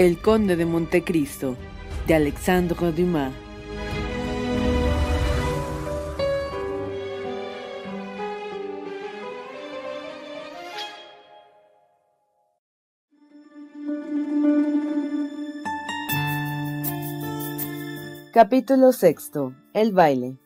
[0.00, 1.58] El Conde de Montecristo,
[2.06, 3.34] de Alexandre Dumas.
[18.32, 19.52] Capítulo sexto.
[19.74, 20.38] El baile.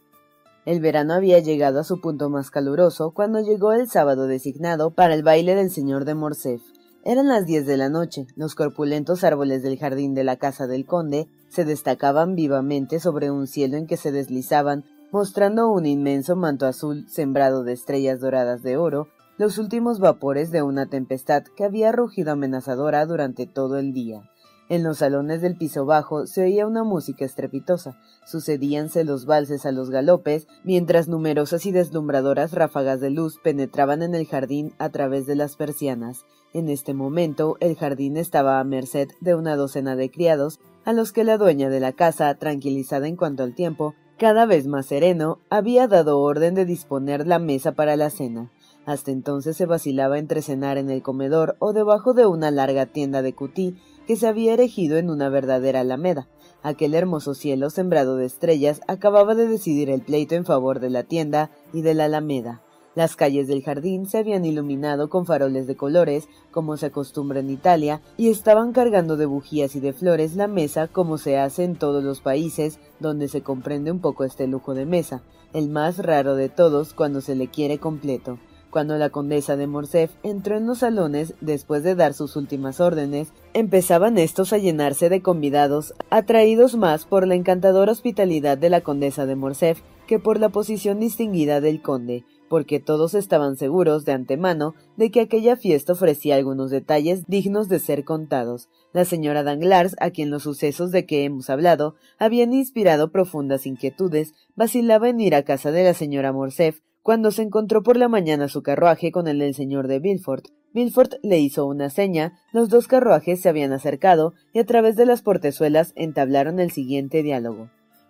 [0.67, 5.15] El verano había llegado a su punto más caluroso cuando llegó el sábado designado para
[5.15, 6.63] el baile del señor de Morcerf.
[7.07, 8.27] Eran las diez de la noche.
[8.35, 13.47] Los corpulentos árboles del jardín de la casa del conde se destacaban vivamente sobre un
[13.47, 18.79] cielo en que se deslizaban, mostrando un inmenso manto azul sembrado de estrellas doradas de
[18.79, 24.23] oro, los últimos vapores de una tempestad que había rugido amenazadora durante todo el día.
[24.71, 29.73] En los salones del piso bajo se oía una música estrepitosa, sucedíanse los valses a
[29.73, 35.27] los galopes, mientras numerosas y deslumbradoras ráfagas de luz penetraban en el jardín a través
[35.27, 36.25] de las persianas.
[36.55, 41.11] En este momento el jardín estaba a merced de una docena de criados, a los
[41.11, 45.41] que la dueña de la casa, tranquilizada en cuanto al tiempo, cada vez más sereno,
[45.51, 48.53] había dado orden de disponer la mesa para la cena.
[48.87, 53.21] Hasta entonces se vacilaba entre cenar en el comedor o debajo de una larga tienda
[53.21, 53.77] de cutí
[54.07, 56.29] que se había erigido en una verdadera alameda.
[56.63, 61.03] Aquel hermoso cielo sembrado de estrellas acababa de decidir el pleito en favor de la
[61.03, 62.63] tienda y de la alameda.
[62.95, 67.51] Las calles del jardín se habían iluminado con faroles de colores, como se acostumbra en
[67.51, 71.75] Italia, y estaban cargando de bujías y de flores la mesa como se hace en
[71.75, 75.23] todos los países donde se comprende un poco este lujo de mesa,
[75.53, 78.39] el más raro de todos cuando se le quiere completo.
[78.71, 83.33] Cuando la condesa de Morcerf entró en los salones después de dar sus últimas órdenes,
[83.55, 89.27] empezaban estos a llenarse de convidados, atraídos más por la encantadora hospitalidad de la condesa
[89.27, 94.77] de Morcerf que por la posición distinguida del conde, porque todos estaban seguros de antemano
[94.97, 98.69] de que aquella fiesta ofrecía algunos detalles dignos de ser contados.
[98.93, 104.35] La señora Danglars, a quien los sucesos de que hemos hablado habían inspirado profundas inquietudes,
[104.55, 108.47] vacilaba en ir a casa de la señora Morcerf cuando se encontró por la mañana
[108.47, 110.45] su carruaje con el del señor de Villefort.
[110.73, 115.07] Villefort le hizo una seña, los dos carruajes se habían acercado y a través de
[115.07, 117.69] las portezuelas entablaron el siguiente diálogo.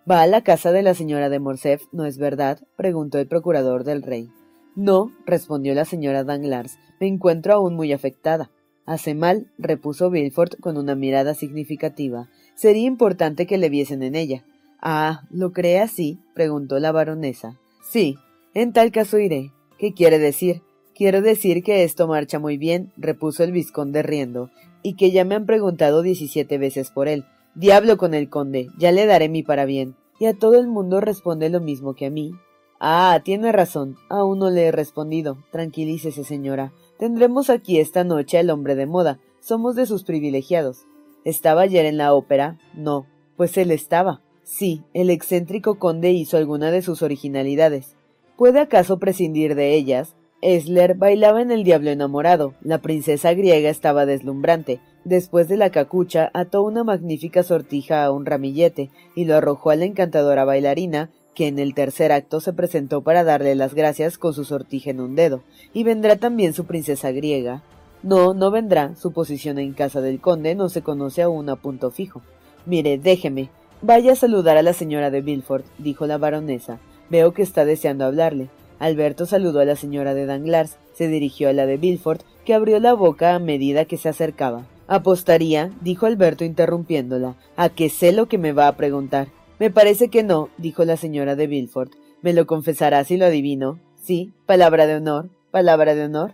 [0.09, 2.59] ¿Va a la casa de la señora de Morcerf, no es verdad?
[2.75, 4.29] preguntó el procurador del rey.
[4.75, 8.51] No, respondió la señora Danglars, me encuentro aún muy afectada.
[8.85, 12.29] Hace mal, repuso Villefort con una mirada significativa.
[12.53, 14.45] Sería importante que le viesen en ella.
[14.79, 16.19] Ah, ¿lo cree así?
[16.35, 17.59] preguntó la baronesa.
[17.81, 18.15] Sí,
[18.53, 19.53] en tal caso iré.
[19.79, 20.61] ¿Qué quiere decir?
[20.93, 24.51] Quiero decir que esto marcha muy bien, repuso el vizconde riendo,
[24.83, 27.25] y que ya me han preguntado diecisiete veces por él.
[27.55, 29.95] Diablo con el conde, ya le daré mi bien.
[30.19, 32.33] Y a todo el mundo responde lo mismo que a mí.
[32.79, 35.37] Ah, tiene razón, aún no le he respondido.
[35.51, 36.73] Tranquilícese, señora.
[36.99, 39.19] Tendremos aquí esta noche al hombre de moda.
[39.39, 40.85] Somos de sus privilegiados.
[41.23, 42.59] ¿Estaba ayer en la ópera?
[42.73, 43.07] No.
[43.37, 44.21] Pues él estaba.
[44.43, 47.95] Sí, el excéntrico conde hizo alguna de sus originalidades.
[48.37, 50.15] ¿Puede acaso prescindir de ellas?
[50.41, 52.53] Esler bailaba en El Diablo enamorado.
[52.61, 54.81] La princesa griega estaba deslumbrante.
[55.05, 59.75] Después de la cacucha, ató una magnífica sortija a un ramillete y lo arrojó a
[59.75, 64.33] la encantadora bailarina, que en el tercer acto se presentó para darle las gracias con
[64.33, 65.43] su sortija en un dedo.
[65.73, 67.61] Y vendrá también su princesa griega.
[68.01, 68.95] No, no vendrá.
[68.95, 72.23] Su posición en casa del conde no se conoce aún a punto fijo.
[72.65, 73.51] Mire, déjeme.
[73.83, 76.79] Vaya a saludar a la señora de Villefort, dijo la baronesa.
[77.11, 78.49] Veo que está deseando hablarle.
[78.79, 82.79] Alberto saludó a la señora de Danglars, se dirigió a la de Villefort, que abrió
[82.79, 84.65] la boca a medida que se acercaba.
[84.87, 89.29] Apostaría, dijo Alberto interrumpiéndola, a que sé lo que me va a preguntar.
[89.59, 91.93] Me parece que no, dijo la señora de Villefort.
[92.21, 93.79] ¿Me lo confesará si lo adivino?
[93.95, 96.33] Sí, palabra de honor, palabra de honor.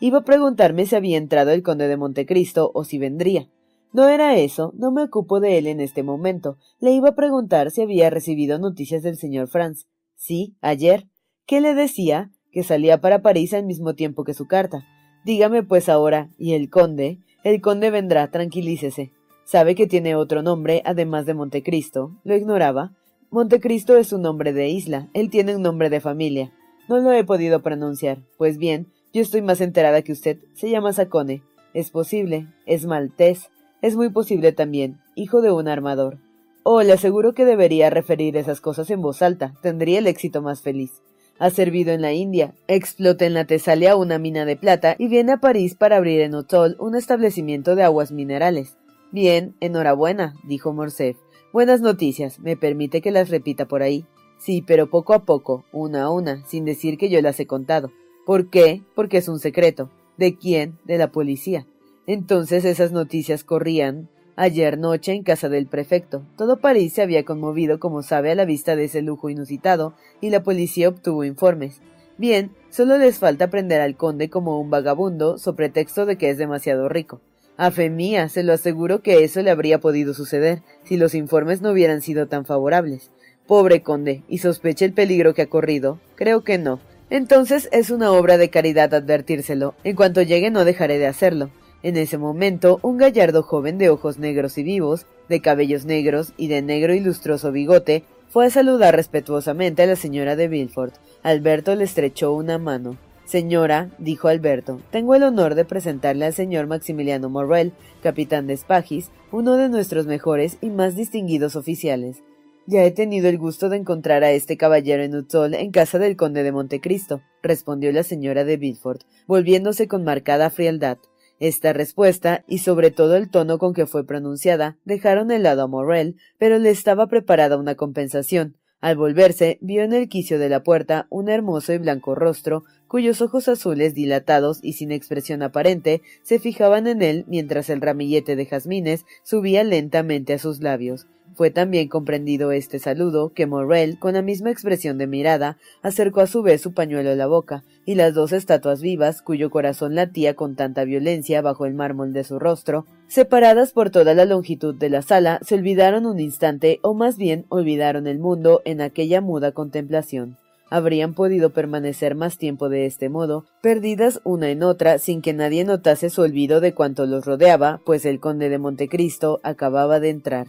[0.00, 3.48] Iba a preguntarme si había entrado el conde de Montecristo o si vendría.
[3.92, 6.56] No era eso, no me ocupo de él en este momento.
[6.78, 9.86] Le iba a preguntar si había recibido noticias del señor Franz.
[10.14, 11.08] Sí, ayer.
[11.44, 12.30] ¿Qué le decía?
[12.52, 14.86] Que salía para París al mismo tiempo que su carta.
[15.24, 17.18] Dígame pues ahora, ¿y el conde?
[17.42, 19.12] El conde vendrá, tranquilícese.
[19.44, 22.12] Sabe que tiene otro nombre, además de Montecristo.
[22.24, 22.92] ¿Lo ignoraba?
[23.30, 26.52] Montecristo es un nombre de isla, él tiene un nombre de familia.
[26.88, 28.18] No lo he podido pronunciar.
[28.36, 30.38] Pues bien, yo estoy más enterada que usted.
[30.54, 31.42] Se llama Sacone.
[31.72, 32.48] Es posible.
[32.66, 33.50] Es maltés.
[33.80, 34.98] Es muy posible también.
[35.14, 36.18] Hijo de un armador.
[36.64, 39.54] Oh, le aseguro que debería referir esas cosas en voz alta.
[39.62, 41.00] Tendría el éxito más feliz.
[41.40, 45.32] Ha servido en la India, explota en la Tesalia una mina de plata y viene
[45.32, 48.76] a París para abrir en Otol un establecimiento de aguas minerales.
[49.10, 51.16] Bien, enhorabuena, dijo Morcerf.
[51.50, 52.40] Buenas noticias.
[52.40, 54.04] ¿Me permite que las repita por ahí?
[54.38, 57.90] Sí, pero poco a poco, una a una, sin decir que yo las he contado.
[58.26, 58.82] ¿Por qué?
[58.94, 59.90] Porque es un secreto.
[60.18, 60.78] ¿De quién?
[60.84, 61.66] De la policía.
[62.06, 64.10] Entonces esas noticias corrían
[64.40, 66.22] ayer noche en casa del prefecto.
[66.38, 69.92] Todo París se había conmovido, como sabe, a la vista de ese lujo inusitado,
[70.22, 71.82] y la policía obtuvo informes.
[72.16, 76.38] Bien, solo les falta prender al conde como un vagabundo, so pretexto de que es
[76.38, 77.20] demasiado rico.
[77.58, 81.60] A fe mía, se lo aseguro que eso le habría podido suceder, si los informes
[81.60, 83.10] no hubieran sido tan favorables.
[83.46, 86.00] Pobre conde, ¿y sospecha el peligro que ha corrido?
[86.14, 86.80] Creo que no.
[87.10, 89.74] Entonces es una obra de caridad advertírselo.
[89.84, 91.50] En cuanto llegue no dejaré de hacerlo.
[91.82, 96.48] En ese momento, un gallardo joven de ojos negros y vivos, de cabellos negros y
[96.48, 100.94] de negro y lustroso bigote, fue a saludar respetuosamente a la señora de Villefort.
[101.22, 102.96] Alberto le estrechó una mano.
[103.24, 107.72] Señora, dijo Alberto, tengo el honor de presentarle al señor Maximiliano Morrel,
[108.02, 112.22] capitán de Spagis, uno de nuestros mejores y más distinguidos oficiales.
[112.66, 116.16] Ya he tenido el gusto de encontrar a este caballero en Utzol en casa del
[116.16, 120.98] conde de Montecristo, respondió la señora de Villefort, volviéndose con marcada frialdad.
[121.40, 126.16] Esta respuesta, y sobre todo el tono con que fue pronunciada, dejaron helado a Morrel,
[126.38, 128.56] pero le estaba preparada una compensación.
[128.82, 133.22] Al volverse, vio en el quicio de la puerta un hermoso y blanco rostro, cuyos
[133.22, 138.46] ojos azules dilatados y sin expresión aparente se fijaban en él mientras el ramillete de
[138.46, 141.06] jazmines subía lentamente a sus labios.
[141.40, 146.26] Fue también comprendido este saludo que Morrel, con la misma expresión de mirada, acercó a
[146.26, 150.34] su vez su pañuelo a la boca, y las dos estatuas vivas, cuyo corazón latía
[150.34, 154.90] con tanta violencia bajo el mármol de su rostro, separadas por toda la longitud de
[154.90, 159.52] la sala, se olvidaron un instante, o más bien olvidaron el mundo en aquella muda
[159.52, 160.36] contemplación.
[160.68, 165.64] Habrían podido permanecer más tiempo de este modo, perdidas una en otra, sin que nadie
[165.64, 170.46] notase su olvido de cuanto los rodeaba, pues el conde de Montecristo acababa de entrar.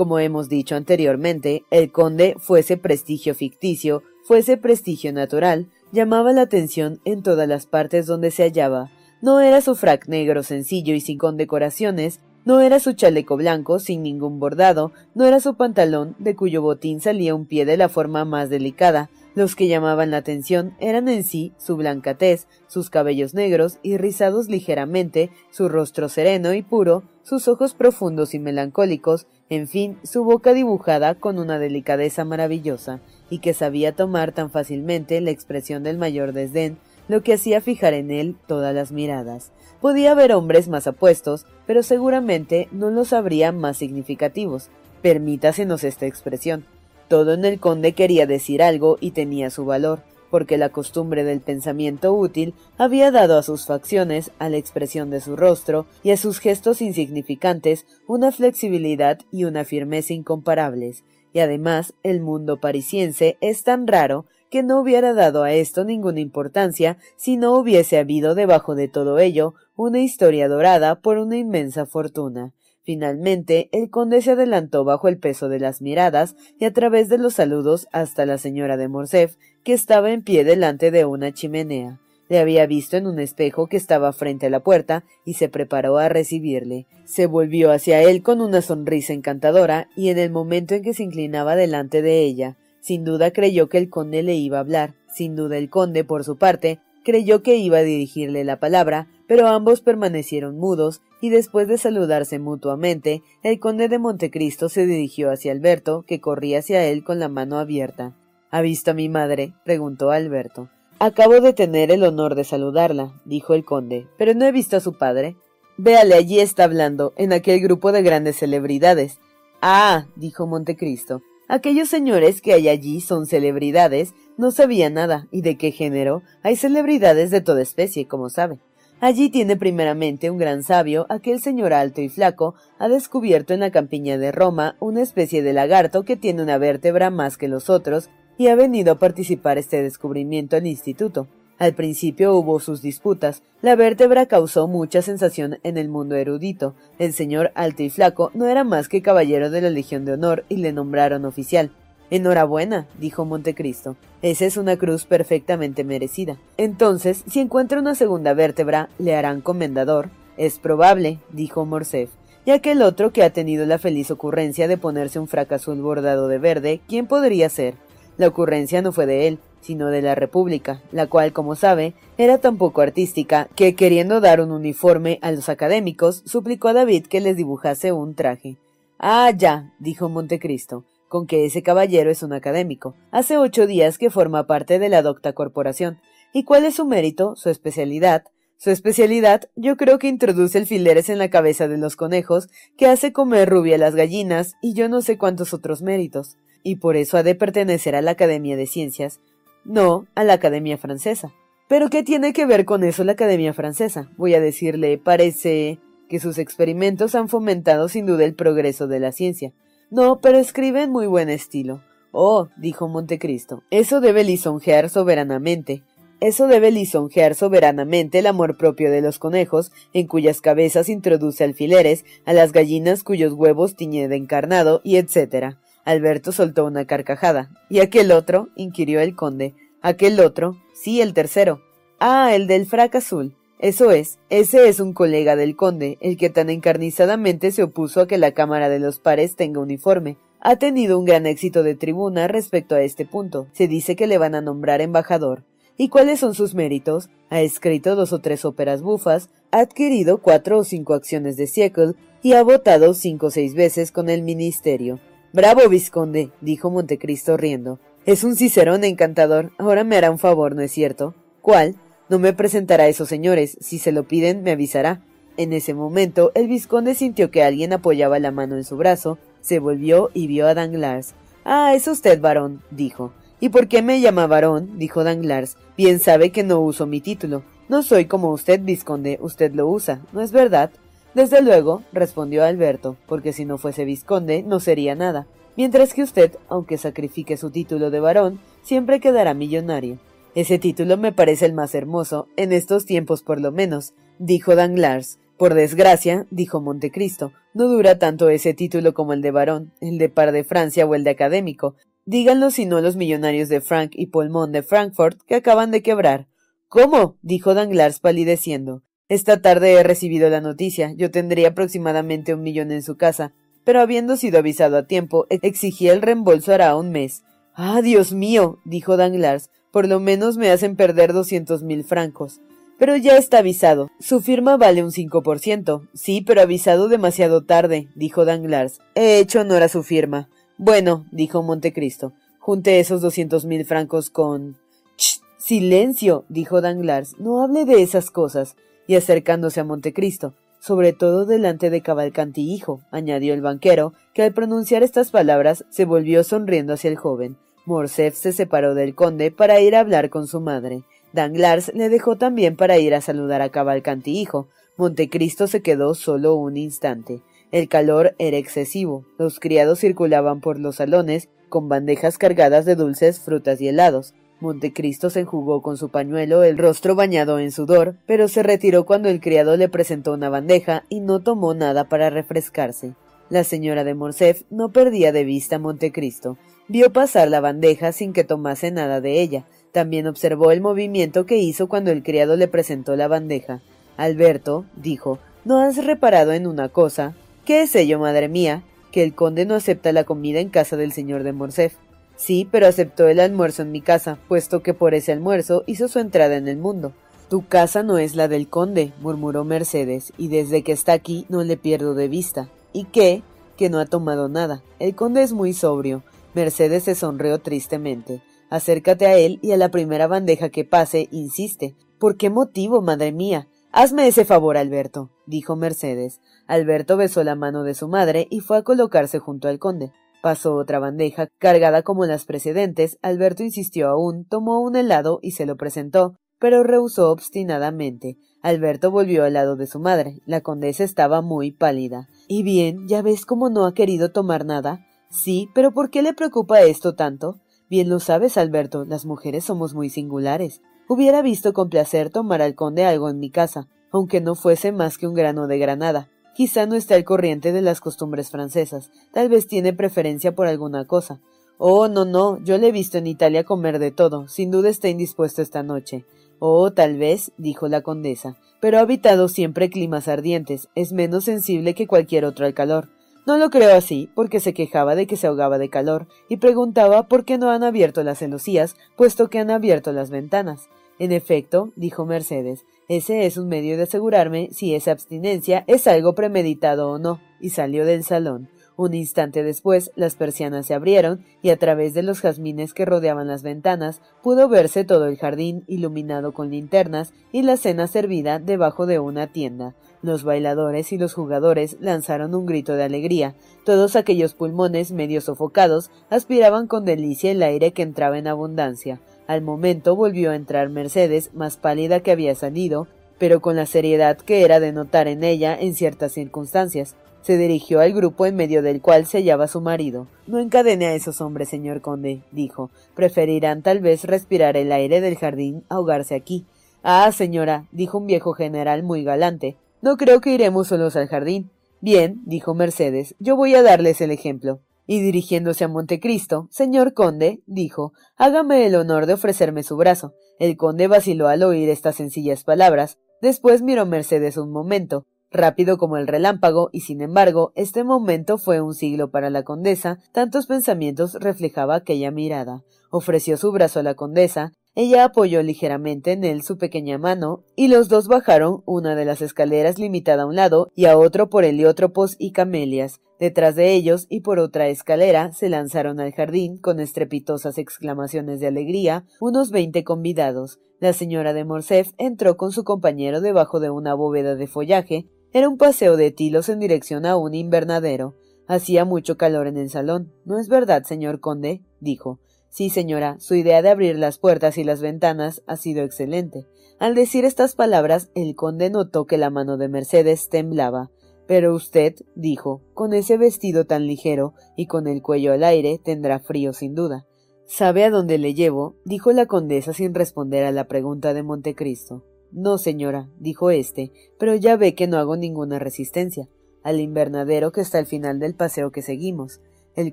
[0.00, 7.02] Como hemos dicho anteriormente, el conde, fuese prestigio ficticio, fuese prestigio natural, llamaba la atención
[7.04, 8.90] en todas las partes donde se hallaba.
[9.20, 14.02] No era su frac negro sencillo y sin condecoraciones, no era su chaleco blanco sin
[14.02, 18.24] ningún bordado, no era su pantalón de cuyo botín salía un pie de la forma
[18.24, 23.32] más delicada, los que llamaban la atención eran en sí su blanca tez, sus cabellos
[23.34, 29.68] negros y rizados ligeramente, su rostro sereno y puro, sus ojos profundos y melancólicos, en
[29.68, 35.30] fin, su boca dibujada con una delicadeza maravillosa, y que sabía tomar tan fácilmente la
[35.30, 39.52] expresión del mayor desdén, lo que hacía fijar en él todas las miradas.
[39.80, 44.68] Podía haber hombres más apuestos, pero seguramente no los habría más significativos.
[45.00, 46.66] Permítasenos esta expresión.
[47.08, 51.40] Todo en el conde quería decir algo y tenía su valor, porque la costumbre del
[51.40, 56.16] pensamiento útil había dado a sus facciones, a la expresión de su rostro y a
[56.16, 63.64] sus gestos insignificantes una flexibilidad y una firmeza incomparables, y además el mundo parisiense es
[63.64, 68.74] tan raro que no hubiera dado a esto ninguna importancia si no hubiese habido debajo
[68.74, 72.52] de todo ello una historia dorada por una inmensa fortuna.
[72.82, 77.18] Finalmente, el conde se adelantó bajo el peso de las miradas y a través de
[77.18, 82.00] los saludos hasta la señora de Morcerf, que estaba en pie delante de una chimenea.
[82.28, 85.98] Le había visto en un espejo que estaba frente a la puerta y se preparó
[85.98, 86.86] a recibirle.
[87.04, 91.02] Se volvió hacia él con una sonrisa encantadora y en el momento en que se
[91.02, 94.94] inclinaba delante de ella, sin duda creyó que el conde le iba a hablar.
[95.12, 99.48] Sin duda el conde, por su parte, creyó que iba a dirigirle la palabra, pero
[99.48, 105.52] ambos permanecieron mudos, y después de saludarse mutuamente, el conde de Montecristo se dirigió hacia
[105.52, 108.16] Alberto, que corría hacia él con la mano abierta.
[108.50, 109.52] ¿Ha visto a mi madre?
[109.64, 110.68] preguntó Alberto.
[110.98, 114.80] Acabo de tener el honor de saludarla, dijo el conde, pero no he visto a
[114.80, 115.36] su padre.
[115.76, 119.18] Véale, allí está hablando, en aquel grupo de grandes celebridades.
[119.62, 125.58] Ah, dijo Montecristo, aquellos señores que hay allí son celebridades, no sabía nada, y de
[125.58, 128.58] qué género, hay celebridades de toda especie, como sabe.
[129.00, 133.70] Allí tiene primeramente un gran sabio, aquel señor alto y flaco, ha descubierto en la
[133.70, 138.10] campiña de Roma una especie de lagarto que tiene una vértebra más que los otros,
[138.38, 141.28] y ha venido a participar este descubrimiento al instituto.
[141.60, 143.42] Al principio hubo sus disputas.
[143.60, 146.74] La vértebra causó mucha sensación en el mundo erudito.
[146.98, 150.46] El señor alto y flaco no era más que caballero de la Legión de Honor
[150.48, 151.70] y le nombraron oficial.
[152.08, 153.96] Enhorabuena, dijo Montecristo.
[154.22, 156.38] Esa es una cruz perfectamente merecida.
[156.56, 160.08] Entonces, si encuentra una segunda vértebra, ¿le harán comendador?
[160.38, 162.08] Es probable, dijo Morcerf.
[162.46, 166.26] Y aquel otro que ha tenido la feliz ocurrencia de ponerse un frac azul bordado
[166.26, 167.74] de verde, ¿quién podría ser?
[168.16, 172.38] La ocurrencia no fue de él, sino de la República, la cual, como sabe, era
[172.38, 177.20] tan poco artística que, queriendo dar un uniforme a los académicos, suplicó a David que
[177.20, 178.56] les dibujase un traje.
[178.98, 182.94] Ah, ya, dijo Montecristo, con que ese caballero es un académico.
[183.10, 185.98] Hace ocho días que forma parte de la docta corporación.
[186.32, 188.24] ¿Y cuál es su mérito, su especialidad?
[188.56, 193.12] Su especialidad, yo creo que introduce alfileres en la cabeza de los conejos, que hace
[193.12, 197.16] comer rubia a las gallinas, y yo no sé cuántos otros méritos y por eso
[197.16, 199.20] ha de pertenecer a la Academia de Ciencias,
[199.64, 201.32] no a la Academia Francesa.
[201.68, 204.10] Pero ¿qué tiene que ver con eso la Academia Francesa?
[204.16, 209.12] Voy a decirle, parece que sus experimentos han fomentado sin duda el progreso de la
[209.12, 209.52] ciencia.
[209.90, 211.82] No, pero escribe en muy buen estilo.
[212.12, 215.84] Oh, dijo Montecristo, eso debe lisonjear soberanamente.
[216.18, 222.04] Eso debe lisonjear soberanamente el amor propio de los conejos, en cuyas cabezas introduce alfileres,
[222.26, 225.60] a las gallinas cuyos huevos tiñe de encarnado, y etcétera.
[225.90, 227.50] Alberto soltó una carcajada.
[227.68, 228.48] ¿Y aquel otro?
[228.56, 229.54] inquirió el conde.
[229.82, 230.56] ¿Aquel otro?
[230.74, 231.60] Sí, el tercero.
[231.98, 233.34] Ah, el del frac azul.
[233.58, 238.06] Eso es, ese es un colega del conde, el que tan encarnizadamente se opuso a
[238.08, 240.16] que la Cámara de los Pares tenga uniforme.
[240.40, 243.48] Ha tenido un gran éxito de tribuna respecto a este punto.
[243.52, 245.44] Se dice que le van a nombrar embajador.
[245.76, 247.10] ¿Y cuáles son sus méritos?
[247.28, 251.92] Ha escrito dos o tres óperas bufas, ha adquirido cuatro o cinco acciones de Siecle
[252.22, 255.00] y ha votado cinco o seis veces con el ministerio.
[255.32, 257.78] Bravo, vizconde, dijo Montecristo riendo.
[258.04, 259.52] Es un Cicerón encantador.
[259.58, 261.14] Ahora me hará un favor, ¿no es cierto?
[261.40, 261.76] ¿Cuál?
[262.08, 263.56] No me presentará esos señores.
[263.60, 265.04] Si se lo piden, me avisará.
[265.36, 269.60] En ese momento, el vizconde sintió que alguien apoyaba la mano en su brazo, se
[269.60, 271.14] volvió y vio a Danglars.
[271.44, 273.12] Ah, es usted, varón, dijo.
[273.38, 274.78] ¿Y por qué me llama varón?
[274.78, 275.56] dijo Danglars.
[275.76, 277.44] Bien sabe que no uso mi título.
[277.68, 280.72] No soy como usted, vizconde, usted lo usa, ¿no es verdad?
[281.14, 285.26] Desde luego, respondió Alberto, porque si no fuese vizconde no sería nada,
[285.56, 289.98] mientras que usted, aunque sacrifique su título de varón, siempre quedará millonario.
[290.34, 295.18] Ese título me parece el más hermoso, en estos tiempos por lo menos, dijo Danglars.
[295.36, 300.10] Por desgracia, dijo Montecristo, no dura tanto ese título como el de varón, el de
[300.10, 301.74] par de Francia o el de académico.
[302.04, 306.28] Díganlo si no los millonarios de Frank y Polmont de Frankfurt que acaban de quebrar.
[306.68, 307.16] ¿Cómo?
[307.22, 308.82] dijo Danglars palideciendo.
[309.10, 310.94] Esta tarde he recibido la noticia.
[310.96, 313.32] Yo tendría aproximadamente un millón en su casa,
[313.64, 317.24] pero habiendo sido avisado a tiempo, exigía el reembolso hará un mes.
[317.52, 322.40] Ah, Dios mío, dijo Danglars, por lo menos me hacen perder doscientos mil francos.
[322.78, 323.90] Pero ya está avisado.
[323.98, 325.82] Su firma vale un cinco por ciento.
[325.92, 328.78] Sí, pero avisado demasiado tarde, dijo Danglars.
[328.94, 330.28] He hecho honor a su firma.
[330.56, 334.56] Bueno, dijo Montecristo, junte esos doscientos mil francos con.
[334.96, 335.20] ¡Ch!
[335.36, 337.18] Silencio, dijo Danglars.
[337.18, 338.54] No hable de esas cosas
[338.90, 344.32] y acercándose a Montecristo, sobre todo delante de Cavalcanti hijo, añadió el banquero, que al
[344.32, 347.36] pronunciar estas palabras se volvió sonriendo hacia el joven.
[347.66, 350.82] Morcerf se separó del conde para ir a hablar con su madre.
[351.12, 354.48] Danglars le dejó también para ir a saludar a Cavalcanti hijo.
[354.76, 357.20] Montecristo se quedó solo un instante.
[357.52, 359.04] El calor era excesivo.
[359.18, 364.14] Los criados circulaban por los salones con bandejas cargadas de dulces, frutas y helados.
[364.40, 369.08] Montecristo se enjugó con su pañuelo el rostro bañado en sudor, pero se retiró cuando
[369.08, 372.94] el criado le presentó una bandeja y no tomó nada para refrescarse.
[373.28, 376.36] La señora de Morcerf no perdía de vista a Montecristo.
[376.68, 379.44] Vio pasar la bandeja sin que tomase nada de ella.
[379.72, 383.60] También observó el movimiento que hizo cuando el criado le presentó la bandeja.
[383.96, 387.14] Alberto, dijo, ¿no has reparado en una cosa?
[387.44, 388.62] ¿Qué es ello, madre mía?
[388.90, 391.74] Que el conde no acepta la comida en casa del señor de Morcerf.
[392.20, 396.00] Sí, pero aceptó el almuerzo en mi casa, puesto que por ese almuerzo hizo su
[396.00, 396.92] entrada en el mundo.
[397.30, 401.42] Tu casa no es la del conde, murmuró Mercedes, y desde que está aquí no
[401.44, 402.50] le pierdo de vista.
[402.74, 403.22] ¿Y qué?
[403.56, 404.62] Que no ha tomado nada.
[404.78, 406.02] El conde es muy sobrio.
[406.34, 408.20] Mercedes se sonrió tristemente.
[408.50, 411.74] Acércate a él y a la primera bandeja que pase, insiste.
[411.98, 413.48] ¿Por qué motivo, madre mía?
[413.72, 416.20] Hazme ese favor, Alberto, dijo Mercedes.
[416.46, 419.90] Alberto besó la mano de su madre y fue a colocarse junto al conde.
[420.22, 422.98] Pasó otra bandeja, cargada como las precedentes.
[423.02, 428.18] Alberto insistió aún, tomó un helado y se lo presentó, pero rehusó obstinadamente.
[428.42, 430.20] Alberto volvió al lado de su madre.
[430.26, 432.08] La condesa estaba muy pálida.
[432.28, 432.86] ¿Y bien?
[432.86, 434.86] ¿Ya ves cómo no ha querido tomar nada?
[435.10, 437.40] Sí, pero ¿por qué le preocupa esto tanto?
[437.68, 440.60] Bien lo sabes, Alberto, las mujeres somos muy singulares.
[440.88, 444.98] Hubiera visto con placer tomar al conde algo en mi casa, aunque no fuese más
[444.98, 446.08] que un grano de granada.
[446.40, 450.86] Quizá no está al corriente de las costumbres francesas, tal vez tiene preferencia por alguna
[450.86, 451.20] cosa.
[451.58, 454.88] Oh, no, no, yo le he visto en Italia comer de todo, sin duda está
[454.88, 456.06] indispuesto esta noche.
[456.38, 461.74] Oh, tal vez, dijo la condesa, pero ha habitado siempre climas ardientes, es menos sensible
[461.74, 462.88] que cualquier otro al calor.
[463.26, 467.06] No lo creo así, porque se quejaba de que se ahogaba de calor, y preguntaba
[467.06, 470.70] por qué no han abierto las celosías, puesto que han abierto las ventanas.
[470.98, 476.16] En efecto, dijo Mercedes, ese es un medio de asegurarme si esa abstinencia es algo
[476.16, 478.48] premeditado o no, y salió del salón.
[478.76, 483.28] Un instante después las persianas se abrieron y a través de los jazmines que rodeaban
[483.28, 488.86] las ventanas pudo verse todo el jardín iluminado con linternas y la cena servida debajo
[488.86, 489.76] de una tienda.
[490.02, 493.36] Los bailadores y los jugadores lanzaron un grito de alegría.
[493.64, 499.00] Todos aquellos pulmones medio sofocados aspiraban con delicia el aire que entraba en abundancia.
[499.30, 504.16] Al momento volvió a entrar Mercedes, más pálida que había salido, pero con la seriedad
[504.16, 506.96] que era de notar en ella en ciertas circunstancias.
[507.22, 510.08] Se dirigió al grupo en medio del cual se hallaba su marido.
[510.26, 512.70] No encadene a esos hombres, señor conde, dijo.
[512.96, 516.44] Preferirán tal vez respirar el aire del jardín ahogarse aquí.
[516.82, 519.56] Ah, señora, dijo un viejo general muy galante.
[519.80, 521.50] No creo que iremos solos al jardín.
[521.80, 524.58] Bien, dijo Mercedes, yo voy a darles el ejemplo.
[524.92, 530.14] Y dirigiéndose a Montecristo, señor conde, dijo, hágame el honor de ofrecerme su brazo.
[530.40, 532.98] El conde vaciló al oír estas sencillas palabras.
[533.22, 538.60] Después miró Mercedes un momento, rápido como el relámpago, y sin embargo, este momento fue
[538.60, 542.64] un siglo para la condesa, tantos pensamientos reflejaba aquella mirada.
[542.90, 547.68] Ofreció su brazo a la condesa, ella apoyó ligeramente en él su pequeña mano, y
[547.68, 551.44] los dos bajaron una de las escaleras limitada a un lado y a otro por
[551.44, 553.00] heliótropos y camelias.
[553.18, 558.46] Detrás de ellos y por otra escalera se lanzaron al jardín con estrepitosas exclamaciones de
[558.46, 560.58] alegría unos veinte convidados.
[560.80, 565.48] La señora de Morcerf entró con su compañero debajo de una bóveda de follaje era
[565.48, 568.16] un paseo de tilos en dirección a un invernadero.
[568.48, 570.12] Hacía mucho calor en el salón.
[570.24, 571.62] ¿No es verdad, señor conde?
[571.78, 572.18] dijo.
[572.50, 576.46] Sí, señora, su idea de abrir las puertas y las ventanas ha sido excelente.
[576.80, 580.90] Al decir estas palabras, el conde notó que la mano de Mercedes temblaba.
[581.28, 586.18] Pero usted, dijo, con ese vestido tan ligero y con el cuello al aire, tendrá
[586.18, 587.06] frío sin duda.
[587.46, 588.74] ¿Sabe a dónde le llevo?
[588.84, 592.04] dijo la condesa sin responder a la pregunta de Montecristo.
[592.32, 596.28] No, señora, dijo éste, pero ya ve que no hago ninguna resistencia.
[596.62, 599.40] Al invernadero que está al final del paseo que seguimos.
[599.76, 599.92] El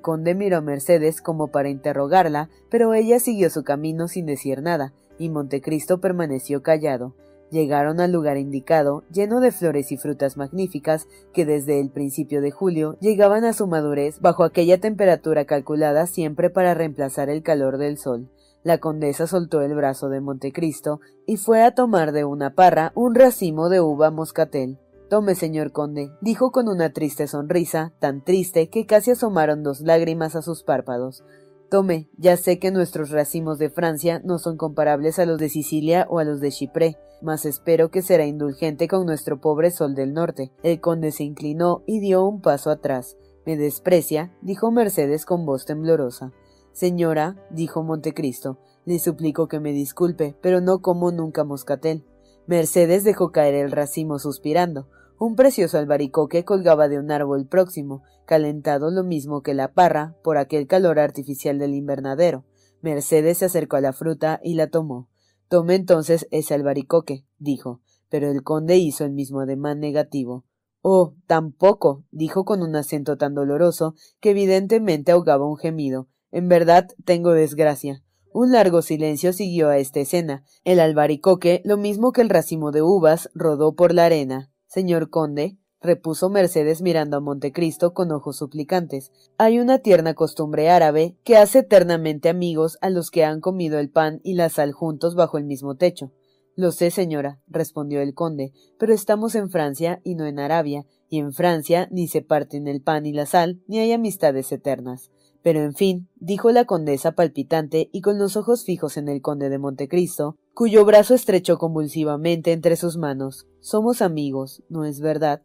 [0.00, 4.92] conde miró a Mercedes como para interrogarla, pero ella siguió su camino sin decir nada,
[5.18, 7.14] y Montecristo permaneció callado.
[7.50, 12.50] Llegaron al lugar indicado, lleno de flores y frutas magníficas que desde el principio de
[12.50, 17.96] julio llegaban a su madurez bajo aquella temperatura calculada siempre para reemplazar el calor del
[17.96, 18.28] sol.
[18.64, 23.14] La condesa soltó el brazo de Montecristo y fue a tomar de una parra un
[23.14, 24.78] racimo de uva moscatel.
[25.08, 30.36] Tome, señor conde, dijo con una triste sonrisa, tan triste que casi asomaron dos lágrimas
[30.36, 31.24] a sus párpados.
[31.70, 36.06] Tome, ya sé que nuestros racimos de Francia no son comparables a los de Sicilia
[36.10, 40.12] o a los de Chipre, mas espero que será indulgente con nuestro pobre sol del
[40.12, 40.52] norte.
[40.62, 43.16] El conde se inclinó y dio un paso atrás.
[43.46, 46.32] Me desprecia, dijo Mercedes con voz temblorosa.
[46.72, 52.04] Señora, dijo Montecristo, le suplico que me disculpe, pero no como nunca moscatel.
[52.46, 54.86] Mercedes dejó caer el racimo suspirando.
[55.20, 60.38] Un precioso albaricoque colgaba de un árbol próximo, calentado lo mismo que la parra por
[60.38, 62.44] aquel calor artificial del invernadero.
[62.82, 65.08] Mercedes se acercó a la fruta y la tomó.
[65.48, 70.44] Tome entonces ese albaricoque, dijo, pero el conde hizo el mismo ademán negativo.
[70.82, 76.86] Oh, tampoco, dijo con un acento tan doloroso que evidentemente ahogaba un gemido, en verdad
[77.04, 78.04] tengo desgracia.
[78.32, 80.44] Un largo silencio siguió a esta escena.
[80.62, 84.52] El albaricoque, lo mismo que el racimo de uvas, rodó por la arena.
[84.68, 89.12] Señor conde, repuso Mercedes mirando a Montecristo con ojos suplicantes.
[89.38, 93.88] Hay una tierna costumbre árabe que hace eternamente amigos a los que han comido el
[93.88, 96.12] pan y la sal juntos bajo el mismo techo.
[96.54, 101.18] Lo sé, señora, respondió el conde, pero estamos en Francia y no en Arabia, y
[101.18, 105.10] en Francia ni se parten el pan y la sal, ni hay amistades eternas.
[105.42, 109.48] Pero en fin, dijo la condesa palpitante y con los ojos fijos en el conde
[109.48, 113.46] de Montecristo, cuyo brazo estrechó convulsivamente entre sus manos.
[113.60, 115.40] Somos amigos, ¿no es verdad?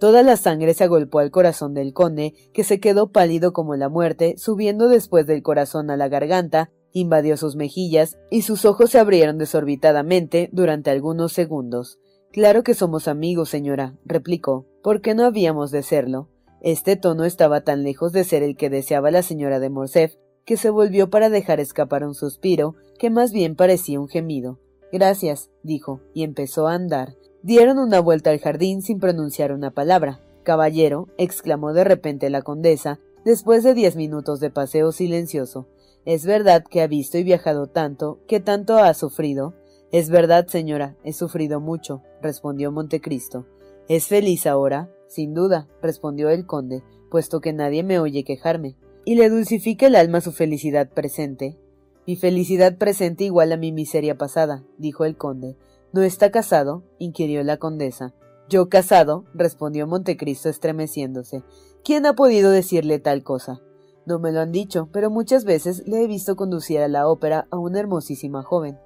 [0.00, 3.90] Toda la sangre se agolpó al corazón del conde, que se quedó pálido como la
[3.90, 8.98] muerte, subiendo después del corazón a la garganta, invadió sus mejillas, y sus ojos se
[8.98, 11.98] abrieron desorbitadamente durante algunos segundos.
[12.32, 14.64] Claro que somos amigos, señora, replicó.
[14.82, 16.29] ¿Por qué no habíamos de serlo?
[16.60, 20.56] Este tono estaba tan lejos de ser el que deseaba la señora de Morcerf, que
[20.56, 24.58] se volvió para dejar escapar un suspiro, que más bien parecía un gemido.
[24.92, 30.20] Gracias, dijo, y empezó a andar, Dieron una vuelta al jardín sin pronunciar una palabra.
[30.42, 35.66] Caballero, exclamó de repente la condesa, después de diez minutos de paseo silencioso.
[36.04, 39.54] Es verdad que ha visto y viajado tanto, que tanto ha sufrido.
[39.90, 43.46] Es verdad, señora, he sufrido mucho, respondió Montecristo.
[43.88, 44.90] ¿Es feliz ahora?
[45.10, 48.76] Sin duda, respondió el conde, puesto que nadie me oye quejarme.
[49.04, 51.58] ¿Y le dulcifica el alma su felicidad presente?
[52.06, 55.56] Mi felicidad presente igual a mi miseria pasada, dijo el conde.
[55.92, 56.84] ¿No está casado?
[57.00, 58.14] inquirió la condesa.
[58.48, 61.42] Yo casado, respondió Montecristo estremeciéndose.
[61.82, 63.60] ¿Quién ha podido decirle tal cosa?
[64.06, 67.48] No me lo han dicho, pero muchas veces le he visto conducir a la ópera
[67.50, 68.78] a una hermosísima joven.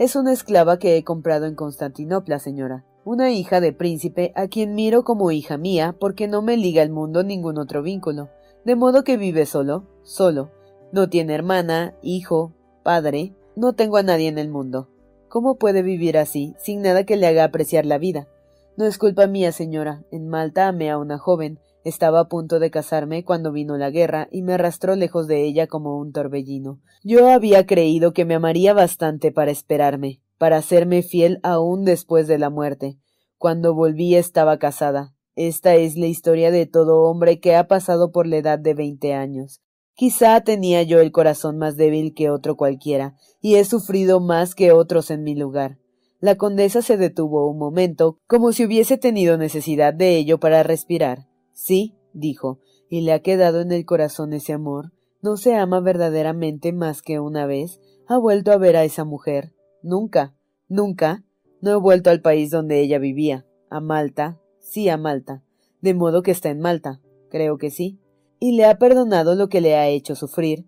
[0.00, 2.84] Es una esclava que he comprado en Constantinopla, señora.
[3.04, 6.90] Una hija de príncipe a quien miro como hija mía porque no me liga el
[6.90, 8.28] mundo ningún otro vínculo.
[8.64, 10.50] De modo que vive solo, solo.
[10.92, 13.34] No tiene hermana, hijo, padre.
[13.56, 14.90] No tengo a nadie en el mundo.
[15.28, 18.28] ¿Cómo puede vivir así, sin nada que le haga apreciar la vida?
[18.76, 20.04] No es culpa mía, señora.
[20.10, 21.60] En Malta amé a una joven.
[21.84, 25.66] Estaba a punto de casarme cuando vino la guerra y me arrastró lejos de ella
[25.66, 26.80] como un torbellino.
[27.02, 32.38] Yo había creído que me amaría bastante para esperarme, para hacerme fiel aún después de
[32.38, 32.98] la muerte.
[33.36, 35.14] Cuando volví estaba casada.
[35.34, 39.14] Esta es la historia de todo hombre que ha pasado por la edad de veinte
[39.14, 39.60] años.
[39.94, 44.72] Quizá tenía yo el corazón más débil que otro cualquiera, y he sufrido más que
[44.72, 45.78] otros en mi lugar.
[46.20, 51.28] La condesa se detuvo un momento, como si hubiese tenido necesidad de ello para respirar.
[51.52, 54.92] Sí, dijo, y le ha quedado en el corazón ese amor.
[55.20, 57.80] No se ama verdaderamente más que una vez.
[58.06, 59.52] ¿Ha vuelto a ver a esa mujer?
[59.88, 60.34] Nunca,
[60.68, 61.24] nunca.
[61.60, 63.46] No he vuelto al país donde ella vivía.
[63.70, 64.38] A Malta.
[64.60, 65.42] Sí, a Malta.
[65.80, 67.00] De modo que está en Malta.
[67.30, 67.98] Creo que sí
[68.40, 70.66] y le ha perdonado lo que le ha hecho sufrir.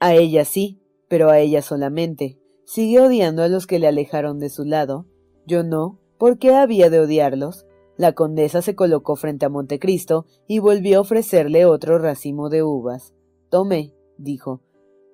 [0.00, 2.38] A ella sí, pero a ella solamente.
[2.64, 5.06] Sigue odiando a los que le alejaron de su lado.
[5.46, 6.00] Yo no.
[6.18, 7.66] ¿Por qué había de odiarlos?
[7.96, 13.14] La condesa se colocó frente a Montecristo y volvió a ofrecerle otro racimo de uvas.
[13.50, 14.60] Tome, dijo.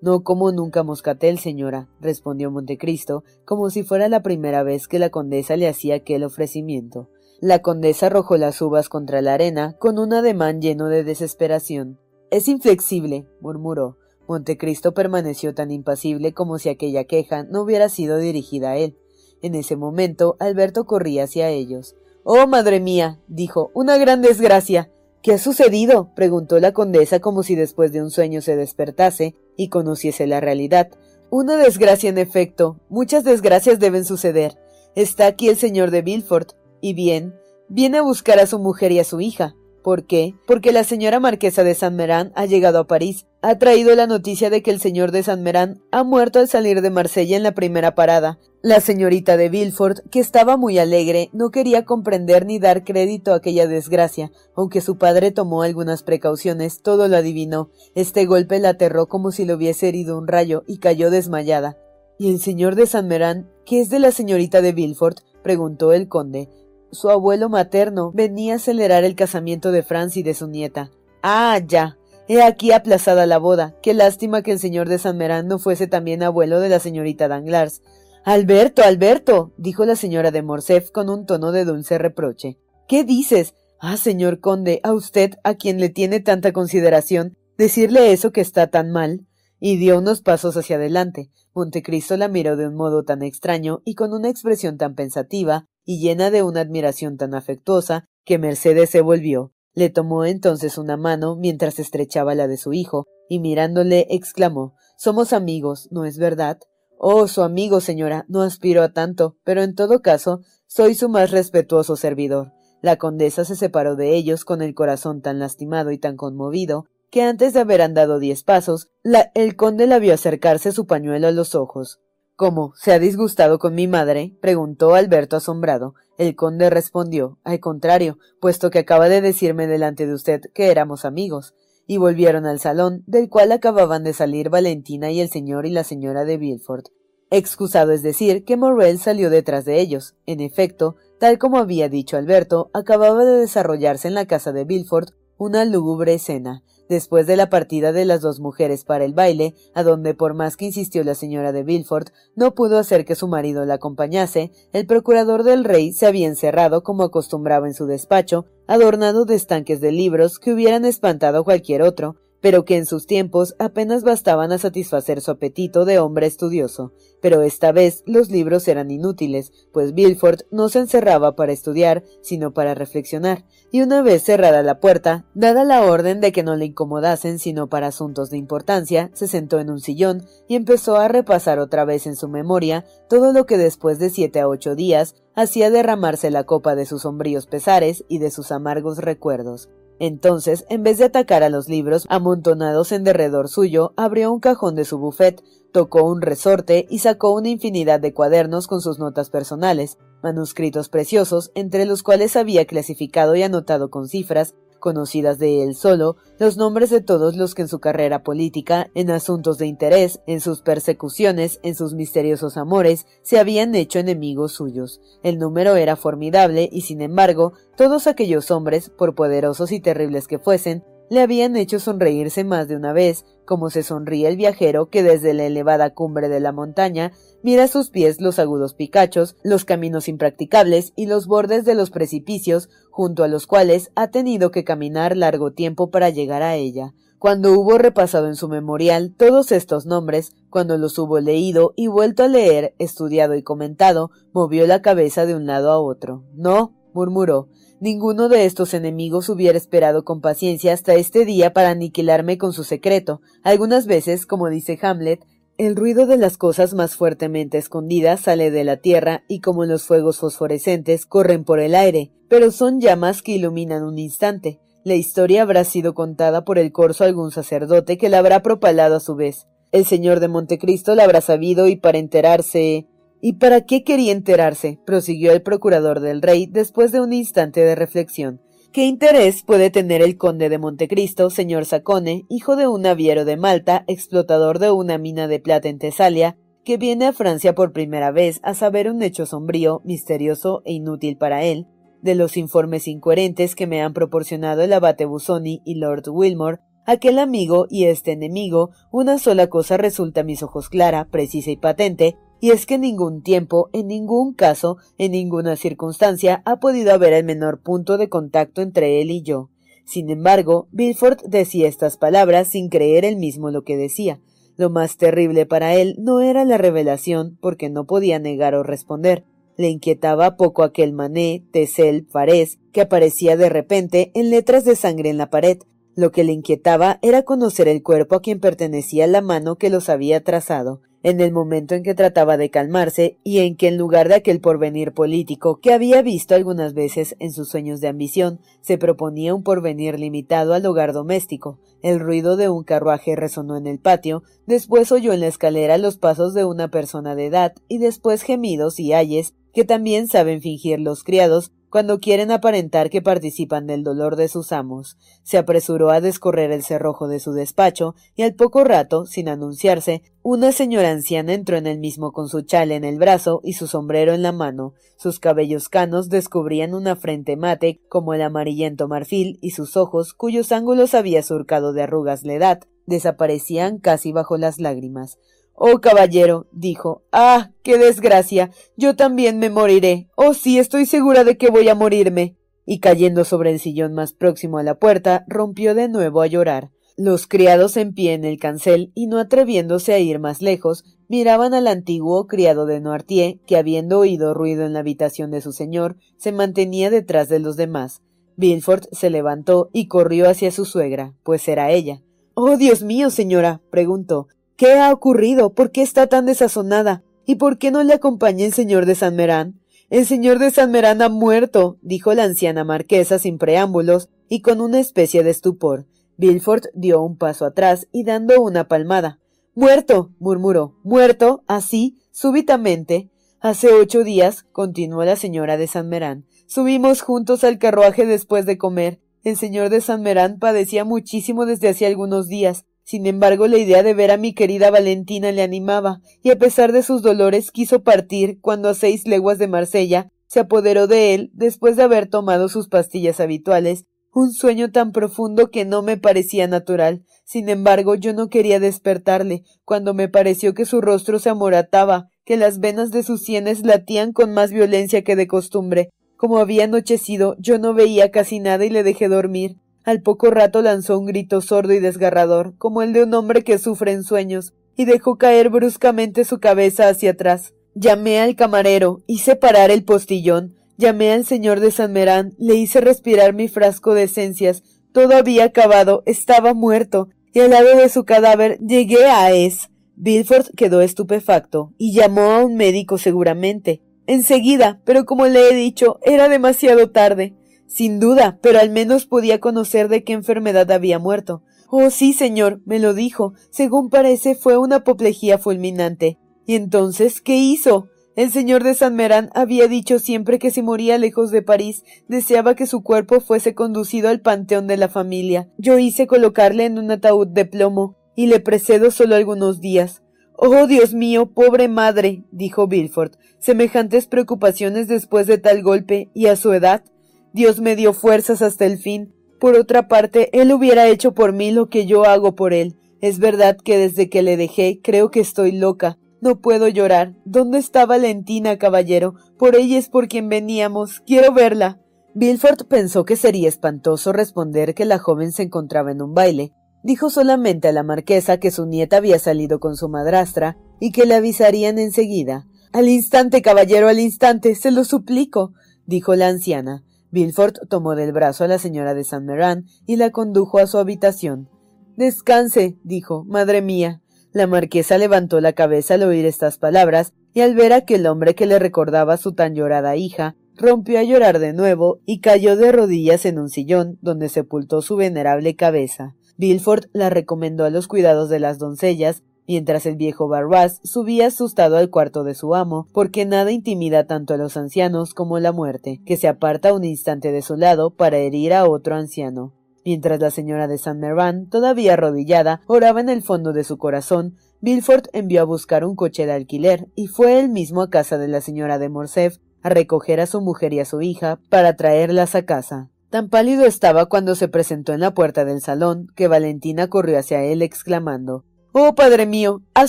[0.03, 5.11] No como nunca moscatel, señora, respondió Montecristo, como si fuera la primera vez que la
[5.11, 7.11] condesa le hacía aquel ofrecimiento.
[7.41, 11.99] La condesa arrojó las uvas contra la arena con un ademán lleno de desesperación.
[12.31, 13.99] Es inflexible, murmuró.
[14.29, 18.97] Montecristo permaneció tan impasible como si aquella queja no hubiera sido dirigida a él.
[19.43, 21.97] En ese momento Alberto corría hacia ellos.
[22.25, 24.93] Oh, madre mía, dijo, una gran desgracia.
[25.23, 26.15] ¿Qué ha sucedido?
[26.15, 30.89] preguntó la condesa como si después de un sueño se despertase y conociese la realidad.
[31.29, 32.81] Una desgracia, en efecto.
[32.89, 34.59] Muchas desgracias deben suceder.
[34.95, 36.53] Está aquí el señor de Villefort.
[36.81, 37.35] Y bien,
[37.69, 39.55] viene a buscar a su mujer y a su hija.
[39.83, 40.35] ¿Por qué?
[40.47, 43.27] Porque la señora marquesa de San Merán ha llegado a París.
[43.41, 46.83] Ha traído la noticia de que el señor de San Merán ha muerto al salir
[46.83, 48.39] de Marsella en la primera parada.
[48.61, 53.37] La señorita de Villefort, que estaba muy alegre, no quería comprender ni dar crédito a
[53.37, 54.31] aquella desgracia.
[54.55, 57.71] Aunque su padre tomó algunas precauciones, todo lo adivinó.
[57.95, 61.79] Este golpe la aterró como si le hubiese herido un rayo y cayó desmayada.
[62.19, 65.21] ¿Y el señor de San Merán, qué es de la señorita de Villefort?
[65.43, 66.51] preguntó el conde.
[66.93, 70.91] Su abuelo materno venía a acelerar el casamiento de Franz y de su nieta.
[71.23, 71.99] Ah, ya.
[72.27, 73.77] He aquí aplazada la boda.
[73.83, 77.29] Qué lástima que el señor de San Merán no fuese también abuelo de la señorita
[77.29, 77.83] Danglars.
[78.25, 82.59] Alberto, Alberto, dijo la señora de Morcerf con un tono de dulce reproche.
[82.89, 83.55] ¿Qué dices?
[83.79, 88.67] Ah, señor conde, a usted, a quien le tiene tanta consideración, decirle eso que está
[88.67, 89.27] tan mal.
[89.59, 91.31] Y dio unos pasos hacia adelante.
[91.55, 96.01] Montecristo la miró de un modo tan extraño y con una expresión tan pensativa y
[96.01, 99.53] llena de una admiración tan afectuosa que Mercedes se volvió.
[99.73, 105.33] Le tomó entonces una mano mientras estrechaba la de su hijo, y mirándole exclamó Somos
[105.33, 106.59] amigos, ¿no es verdad?
[106.99, 111.31] Oh, su amigo, señora, no aspiro a tanto, pero en todo caso, soy su más
[111.31, 112.53] respetuoso servidor.
[112.83, 117.23] La condesa se separó de ellos con el corazón tan lastimado y tan conmovido que
[117.23, 118.89] antes de haber andado diez pasos,
[119.35, 122.01] el conde la vio acercarse su pañuelo a los ojos.
[122.41, 122.73] ¿Cómo?
[122.75, 124.35] ¿Se ha disgustado con mi madre?
[124.41, 125.95] preguntó Alberto asombrado.
[126.17, 131.05] El conde respondió Al contrario, puesto que acaba de decirme delante de usted que éramos
[131.05, 131.55] amigos.
[131.87, 135.85] Y volvieron al salón, del cual acababan de salir Valentina y el señor y la
[135.85, 136.87] señora de Villefort.
[137.29, 140.15] Excusado es decir que Morrel salió detrás de ellos.
[140.25, 145.11] En efecto, tal como había dicho Alberto, acababa de desarrollarse en la casa de Villefort
[145.41, 146.63] una lúgubre escena.
[146.91, 150.59] Después de la partida de las dos mujeres para el baile, a donde por más
[150.59, 154.87] que insistió la señora de Villefort, no pudo hacer que su marido la acompañase, el
[154.87, 159.93] procurador del rey se había encerrado como acostumbraba en su despacho, adornado de estanques de
[159.93, 164.59] libros que hubieran espantado a cualquier otro, pero que en sus tiempos apenas bastaban a
[164.59, 166.93] satisfacer su apetito de hombre estudioso.
[167.21, 172.53] Pero esta vez los libros eran inútiles, pues Bilford no se encerraba para estudiar, sino
[172.53, 176.65] para reflexionar, y una vez cerrada la puerta, dada la orden de que no le
[176.65, 181.59] incomodasen sino para asuntos de importancia, se sentó en un sillón y empezó a repasar
[181.59, 185.71] otra vez en su memoria todo lo que después de siete a ocho días hacía
[185.71, 189.69] derramarse la copa de sus sombríos pesares y de sus amargos recuerdos.
[190.01, 194.75] Entonces, en vez de atacar a los libros amontonados en derredor suyo, abrió un cajón
[194.75, 199.29] de su buffet, tocó un resorte y sacó una infinidad de cuadernos con sus notas
[199.29, 205.77] personales, manuscritos preciosos, entre los cuales había clasificado y anotado con cifras conocidas de él
[205.77, 210.21] solo, los nombres de todos los que en su carrera política, en asuntos de interés,
[210.27, 215.01] en sus persecuciones, en sus misteriosos amores, se habían hecho enemigos suyos.
[215.23, 220.39] El número era formidable y, sin embargo, todos aquellos hombres, por poderosos y terribles que
[220.41, 225.03] fuesen, le habían hecho sonreírse más de una vez, como se sonríe el viajero que
[225.03, 227.11] desde la elevada cumbre de la montaña
[227.43, 231.91] mira a sus pies los agudos picachos, los caminos impracticables y los bordes de los
[231.91, 236.95] precipicios junto a los cuales ha tenido que caminar largo tiempo para llegar a ella.
[237.19, 242.23] Cuando hubo repasado en su memorial todos estos nombres, cuando los hubo leído y vuelto
[242.23, 246.23] a leer, estudiado y comentado, movió la cabeza de un lado a otro.
[246.35, 247.49] No, murmuró,
[247.81, 252.63] Ninguno de estos enemigos hubiera esperado con paciencia hasta este día para aniquilarme con su
[252.63, 253.23] secreto.
[253.43, 255.25] Algunas veces, como dice Hamlet,
[255.57, 259.85] el ruido de las cosas más fuertemente escondidas sale de la tierra y como los
[259.85, 264.61] fuegos fosforescentes corren por el aire, pero son llamas que iluminan un instante.
[264.85, 269.01] La historia habrá sido contada por el corso algún sacerdote que la habrá propalado a
[269.01, 269.47] su vez.
[269.73, 272.89] El señor de Montecristo la habrá sabido y para enterarse
[273.21, 274.79] ¿Y para qué quería enterarse?
[274.87, 278.41] prosiguió el procurador del rey después de un instante de reflexión.
[278.73, 283.37] ¿Qué interés puede tener el conde de Montecristo, señor Sacone, hijo de un naviero de
[283.37, 288.11] Malta, explotador de una mina de plata en Tesalia, que viene a Francia por primera
[288.13, 291.67] vez a saber un hecho sombrío, misterioso e inútil para él,
[292.01, 297.19] de los informes incoherentes que me han proporcionado el abate Busoni y Lord Wilmore, aquel
[297.19, 302.17] amigo y este enemigo, una sola cosa resulta a mis ojos clara, precisa y patente,
[302.41, 307.13] y es que en ningún tiempo, en ningún caso, en ninguna circunstancia ha podido haber
[307.13, 309.51] el menor punto de contacto entre él y yo.
[309.85, 314.21] Sin embargo, Bilford decía estas palabras sin creer él mismo lo que decía.
[314.57, 319.25] Lo más terrible para él no era la revelación, porque no podía negar o responder.
[319.57, 325.11] Le inquietaba poco aquel mané, tesel, farés, que aparecía de repente en letras de sangre
[325.11, 325.59] en la pared.
[325.97, 329.89] Lo que le inquietaba era conocer el cuerpo a quien pertenecía la mano que los
[329.89, 334.09] había trazado en el momento en que trataba de calmarse y en que en lugar
[334.09, 338.79] de aquel porvenir político que había visto algunas veces en sus sueños de ambición, se
[338.79, 341.59] proponía un porvenir limitado al hogar doméstico.
[341.83, 345.97] El ruido de un carruaje resonó en el patio, después oyó en la escalera los
[345.97, 350.79] pasos de una persona de edad y después gemidos y ayes que también saben fingir
[350.81, 354.99] los criados cuando quieren aparentar que participan del dolor de sus amos.
[355.23, 360.03] Se apresuró a descorrer el cerrojo de su despacho y al poco rato, sin anunciarse,
[360.23, 363.67] una señora anciana entró en el mismo con su chale en el brazo y su
[363.67, 364.75] sombrero en la mano.
[364.99, 370.53] Sus cabellos canos descubrían una frente mate como el amarillento marfil y sus ojos, cuyos
[370.53, 375.19] ángulos había surcado de arrugas la edad, desaparecían casi bajo las lágrimas.
[375.63, 377.03] Oh, caballero, dijo.
[377.13, 378.51] Ah, qué desgracia.
[378.79, 380.09] Yo también me moriré.
[380.17, 382.39] Oh, sí, estoy segura de que voy a morirme.
[382.65, 386.71] Y cayendo sobre el sillón más próximo a la puerta, rompió de nuevo a llorar.
[386.97, 391.53] Los criados en pie en el cancel y no atreviéndose a ir más lejos, miraban
[391.53, 395.99] al antiguo criado de Noirtier, que habiendo oído ruido en la habitación de su señor,
[396.17, 398.01] se mantenía detrás de los demás.
[398.37, 402.01] Bilford se levantó y corrió hacia su suegra, pues era ella.
[402.33, 404.29] Oh, Dios mío, señora, preguntó,
[404.61, 405.55] ¿Qué ha ocurrido?
[405.55, 407.03] ¿Por qué está tan desazonada?
[407.25, 409.59] ¿Y por qué no le acompaña el señor de San Merán?
[409.89, 414.61] El señor de San Merán ha muerto, dijo la anciana marquesa sin preámbulos y con
[414.61, 415.87] una especie de estupor.
[416.19, 419.19] Bilford dio un paso atrás y dando una palmada.
[419.55, 420.77] Muerto, murmuró.
[420.83, 423.09] Muerto, así, súbitamente.
[423.41, 428.59] Hace ocho días, continuó la señora de San Merán, subimos juntos al carruaje después de
[428.59, 429.01] comer.
[429.25, 432.67] El señor de San Merán padecía muchísimo desde hacía algunos días.
[432.91, 436.73] Sin embargo, la idea de ver a mi querida Valentina le animaba, y a pesar
[436.73, 441.31] de sus dolores quiso partir cuando a seis leguas de Marsella se apoderó de él
[441.33, 446.49] después de haber tomado sus pastillas habituales, un sueño tan profundo que no me parecía
[446.49, 447.05] natural.
[447.23, 452.37] Sin embargo, yo no quería despertarle, cuando me pareció que su rostro se amorataba, que
[452.37, 455.91] las venas de sus sienes latían con más violencia que de costumbre.
[456.17, 459.59] Como había anochecido, yo no veía casi nada y le dejé dormir.
[459.85, 463.59] Al poco rato lanzó un grito sordo y desgarrador, como el de un hombre que
[463.59, 467.55] sufre en sueños, y dejó caer bruscamente su cabeza hacia atrás.
[467.75, 472.81] Llamé al camarero, hice parar el postillón, llamé al señor de San Merán, le hice
[472.81, 474.63] respirar mi frasco de esencias,
[474.93, 479.71] todo había acabado, estaba muerto, y al lado de su cadáver llegué a Es.
[479.95, 483.83] Bilford quedó estupefacto, y llamó a un médico seguramente.
[484.07, 487.35] Enseguida, pero como le he dicho, era demasiado tarde.
[487.71, 491.45] Sin duda, pero al menos podía conocer de qué enfermedad había muerto.
[491.69, 493.35] Oh, sí, señor, me lo dijo.
[493.51, 496.19] Según parece, fue una apoplejía fulminante.
[496.47, 497.87] ¿Y entonces qué hizo?
[498.17, 502.57] El señor de San Merán había dicho siempre que si moría lejos de París, deseaba
[502.57, 505.49] que su cuerpo fuese conducido al panteón de la familia.
[505.57, 510.03] Yo hice colocarle en un ataúd de plomo, y le precedo solo algunos días.
[510.37, 513.13] Oh, Dios mío, pobre madre, dijo Bilford.
[513.39, 516.83] Semejantes preocupaciones después de tal golpe, y a su edad.
[517.33, 519.15] Dios me dio fuerzas hasta el fin.
[519.39, 522.77] Por otra parte, él hubiera hecho por mí lo que yo hago por él.
[523.01, 525.99] Es verdad que desde que le dejé creo que estoy loca.
[526.21, 527.15] No puedo llorar.
[527.25, 529.15] ¿Dónde está Valentina, caballero?
[529.39, 531.01] Por ella es por quien veníamos.
[531.07, 531.81] Quiero verla.
[532.15, 536.53] Bilford pensó que sería espantoso responder que la joven se encontraba en un baile.
[536.83, 541.07] Dijo solamente a la marquesa que su nieta había salido con su madrastra y que
[541.07, 542.47] le avisarían enseguida.
[542.73, 545.53] Al instante, caballero, al instante, se lo suplico,
[545.87, 546.85] dijo la anciana.
[547.11, 550.79] Bilford tomó del brazo a la señora de San Meran y la condujo a su
[550.79, 551.49] habitación.
[551.97, 553.25] Descanse, dijo.
[553.25, 554.01] Madre mía.
[554.33, 558.35] La marquesa levantó la cabeza al oír estas palabras, y al ver a aquel hombre
[558.35, 562.57] que le recordaba a su tan llorada hija, rompió a llorar de nuevo y cayó
[562.57, 566.15] de rodillas en un sillón donde sepultó su venerable cabeza.
[566.37, 571.77] Bilford la recomendó a los cuidados de las doncellas mientras el viejo Barras subía asustado
[571.77, 576.01] al cuarto de su amo, porque nada intimida tanto a los ancianos como la muerte,
[576.07, 579.53] que se aparta un instante de su lado para herir a otro anciano.
[579.85, 584.37] Mientras la señora de San Mervan, todavía arrodillada, oraba en el fondo de su corazón,
[584.61, 588.29] Bilford envió a buscar un coche de alquiler y fue él mismo a casa de
[588.29, 592.37] la señora de Morcerf a recoger a su mujer y a su hija para traerlas
[592.37, 592.89] a casa.
[593.11, 597.43] Tan pálido estaba cuando se presentó en la puerta del salón que Valentina corrió hacia
[597.43, 599.89] él exclamando Oh, padre mío, ¿ha